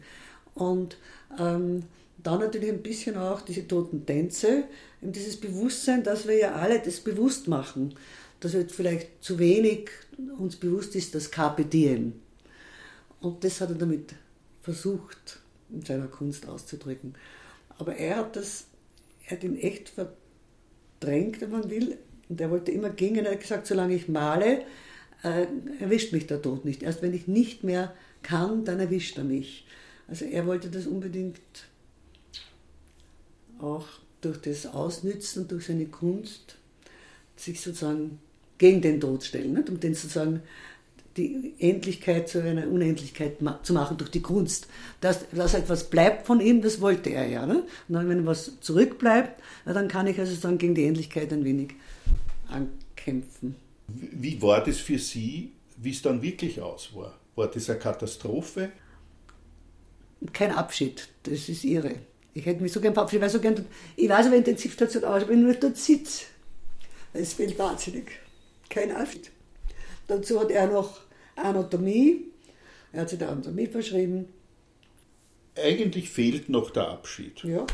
Und 0.53 0.97
ähm, 1.37 1.83
dann 2.23 2.39
natürlich 2.39 2.69
ein 2.69 2.81
bisschen 2.81 3.17
auch 3.17 3.41
diese 3.41 3.67
toten 3.67 4.05
Tänze, 4.05 4.63
dieses 5.01 5.39
Bewusstsein, 5.39 6.03
dass 6.03 6.27
wir 6.27 6.37
ja 6.37 6.53
alle 6.53 6.79
das 6.79 6.99
bewusst 7.01 7.47
machen, 7.47 7.93
dass 8.45 8.53
wir 8.53 8.69
vielleicht 8.69 9.23
zu 9.23 9.39
wenig 9.39 9.89
uns 10.37 10.55
bewusst 10.55 10.95
ist, 10.95 11.15
das 11.15 11.31
Carpe 11.31 11.65
Diem. 11.65 12.13
Und 13.19 13.43
das 13.43 13.59
hat 13.59 13.69
er 13.69 13.75
damit 13.75 14.13
versucht, 14.61 15.39
in 15.71 15.81
seiner 15.81 16.05
Kunst 16.05 16.47
auszudrücken. 16.47 17.15
Aber 17.79 17.95
er 17.95 18.17
hat 18.17 18.35
das, 18.35 18.67
er 19.25 19.37
hat 19.37 19.43
ihn 19.43 19.57
echt 19.57 19.89
verdrängt, 19.89 21.41
wenn 21.41 21.49
man 21.49 21.71
will. 21.71 21.97
Und 22.29 22.39
er 22.39 22.51
wollte 22.51 22.71
immer 22.71 22.91
gehen. 22.91 23.15
Er 23.15 23.31
hat 23.31 23.41
gesagt, 23.41 23.65
solange 23.65 23.95
ich 23.95 24.09
male, 24.09 24.61
äh, 25.23 25.47
erwischt 25.79 26.13
mich 26.13 26.27
der 26.27 26.39
Tod 26.39 26.65
nicht. 26.65 26.83
Erst 26.83 27.01
wenn 27.01 27.15
ich 27.15 27.27
nicht 27.27 27.63
mehr 27.63 27.95
kann, 28.21 28.63
dann 28.63 28.79
erwischt 28.79 29.17
er 29.17 29.23
mich. 29.23 29.65
Also 30.07 30.23
er 30.23 30.45
wollte 30.45 30.69
das 30.69 30.85
unbedingt 30.85 31.39
auch 33.57 33.87
durch 34.21 34.37
das 34.37 34.67
Ausnützen 34.67 35.41
und 35.41 35.51
durch 35.51 35.65
seine 35.65 35.87
Kunst 35.87 36.57
sich 37.35 37.59
sozusagen 37.59 38.19
gegen 38.57 38.81
den 38.81 38.99
Tod 38.99 39.23
stellen 39.23 39.53
nicht? 39.53 39.69
und 39.69 39.83
den 39.83 39.93
sozusagen 39.93 40.41
die 41.17 41.53
Endlichkeit 41.59 42.27
zu 42.27 42.43
einer 42.43 42.67
Unendlichkeit 42.67 43.37
zu 43.63 43.73
machen 43.73 43.97
durch 43.97 44.11
die 44.11 44.21
Kunst. 44.21 44.67
Dass, 44.99 45.25
dass 45.31 45.53
etwas 45.53 45.89
bleibt 45.89 46.27
von 46.27 46.41
ihm, 46.41 46.61
das 46.61 46.81
wollte 46.81 47.09
er 47.09 47.27
ja. 47.27 47.45
Ne? 47.45 47.63
Und 47.87 47.95
dann, 47.95 48.09
wenn 48.09 48.25
was 48.25 48.59
zurückbleibt, 48.59 49.41
dann 49.65 49.87
kann 49.87 50.07
ich 50.07 50.19
also 50.19 50.35
dann 50.41 50.57
gegen 50.57 50.75
die 50.75 50.85
Endlichkeit 50.85 51.31
ein 51.31 51.45
wenig 51.45 51.69
ankämpfen. 52.49 53.55
Wie 53.87 54.41
war 54.41 54.63
das 54.63 54.77
für 54.77 54.99
Sie, 54.99 55.51
wie 55.77 55.91
es 55.91 56.01
dann 56.01 56.21
wirklich 56.21 56.59
aus 56.59 56.89
war? 56.93 57.17
War 57.35 57.47
das 57.47 57.69
eine 57.69 57.79
Katastrophe? 57.79 58.71
Kein 60.33 60.51
Abschied, 60.51 61.07
das 61.23 61.49
ist 61.49 61.63
irre. 61.63 61.95
Ich 62.33 62.45
hätte 62.45 62.61
mich 62.61 62.73
so 62.73 62.81
gern 62.81 62.93
verabschiedet, 62.93 63.21
weil 63.21 63.29
so 63.29 63.39
gern, 63.39 63.65
ich 63.95 64.09
weiß 64.09 64.25
aber 64.25 64.35
Intensivstation 64.35 65.03
aus, 65.05 65.23
aber 65.23 65.29
wenn 65.29 65.39
ich 65.39 65.45
nur 65.45 65.53
dort 65.53 65.77
sitze, 65.77 66.25
es 67.13 67.33
fehlt 67.33 67.57
wahnsinnig. 67.57 68.07
Kein 68.75 68.91
Abschied. 68.91 69.31
Dazu 70.07 70.37
hat 70.37 70.51
er 70.51 70.67
noch 70.67 70.99
Anatomie. 71.37 72.25
Er 72.91 73.01
hat 73.01 73.09
sich 73.09 73.17
der 73.17 73.29
Anatomie 73.29 73.67
verschrieben. 73.67 74.27
Eigentlich 75.55 76.09
fehlt 76.09 76.49
noch 76.49 76.71
der 76.71 76.89
Abschied. 76.89 77.41
Ja, 77.45 77.65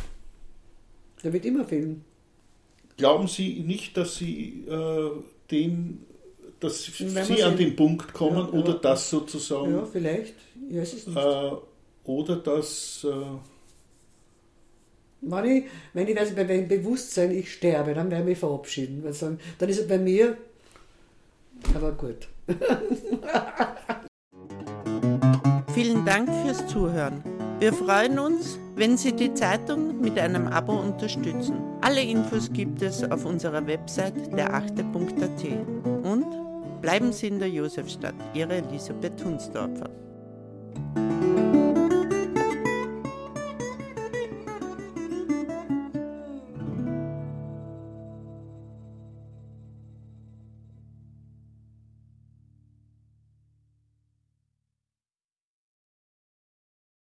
der 1.24 1.34
wird 1.34 1.46
immer 1.46 1.66
fehlen. 1.66 2.06
Glauben 2.98 3.28
Sie 3.28 3.62
nicht, 3.62 3.98
dass 3.98 4.18
Sie 4.18 4.64
äh, 4.68 5.10
den, 5.50 6.06
dass 6.60 6.86
Sie 6.86 7.44
an 7.44 7.58
den 7.58 7.76
Punkt 7.76 8.14
kommen 8.14 8.54
ja, 8.54 8.60
oder 8.60 8.76
das 8.76 9.10
sozusagen? 9.10 9.74
Ja, 9.74 9.86
vielleicht. 9.86 10.36
Ich 10.70 10.78
weiß 10.78 10.94
es 10.94 11.08
nicht. 11.08 11.18
Äh, 11.18 11.52
oder 12.04 12.36
dass. 12.36 13.04
Äh, 13.10 13.26
wenn 15.22 15.46
ich, 15.46 15.64
wenn 15.94 16.08
ich 16.08 16.16
weiß, 16.16 16.36
bei 16.36 16.44
meinem 16.44 16.68
Bewusstsein 16.68 17.32
ich 17.32 17.52
sterbe, 17.54 17.96
dann 17.96 18.12
werde 18.12 18.24
ich 18.24 18.30
mich 18.30 18.38
verabschieden. 18.38 19.04
Weil 19.04 19.14
sagen, 19.14 19.40
dann 19.58 19.70
ist 19.70 19.80
es 19.80 19.88
bei 19.88 19.98
mir, 19.98 20.38
aber 21.76 21.92
gut. 21.92 22.28
Vielen 25.74 26.06
Dank 26.06 26.30
fürs 26.46 26.68
Zuhören. 26.68 27.24
Wir 27.60 27.74
freuen 27.74 28.20
uns, 28.20 28.60
wenn 28.76 28.98
Sie 28.98 29.14
die 29.14 29.34
Zeitung 29.34 30.02
mit 30.02 30.18
einem 30.20 30.48
Abo 30.48 30.74
unterstützen. 30.74 31.62
Alle 31.82 32.02
Infos 32.02 32.52
gibt 32.52 32.82
es 32.82 33.04
auf 33.04 33.26
unserer 33.26 33.66
Website 33.68 34.36
derachte.at. 34.36 35.46
Und 36.04 36.26
bleiben 36.82 37.14
Sie 37.14 37.28
in 37.28 37.40
der 37.40 37.50
Josefstadt, 37.50 38.16
Ihre 38.34 38.56
Elisabeth 38.56 39.24
Hunsdorfer. 39.24 39.90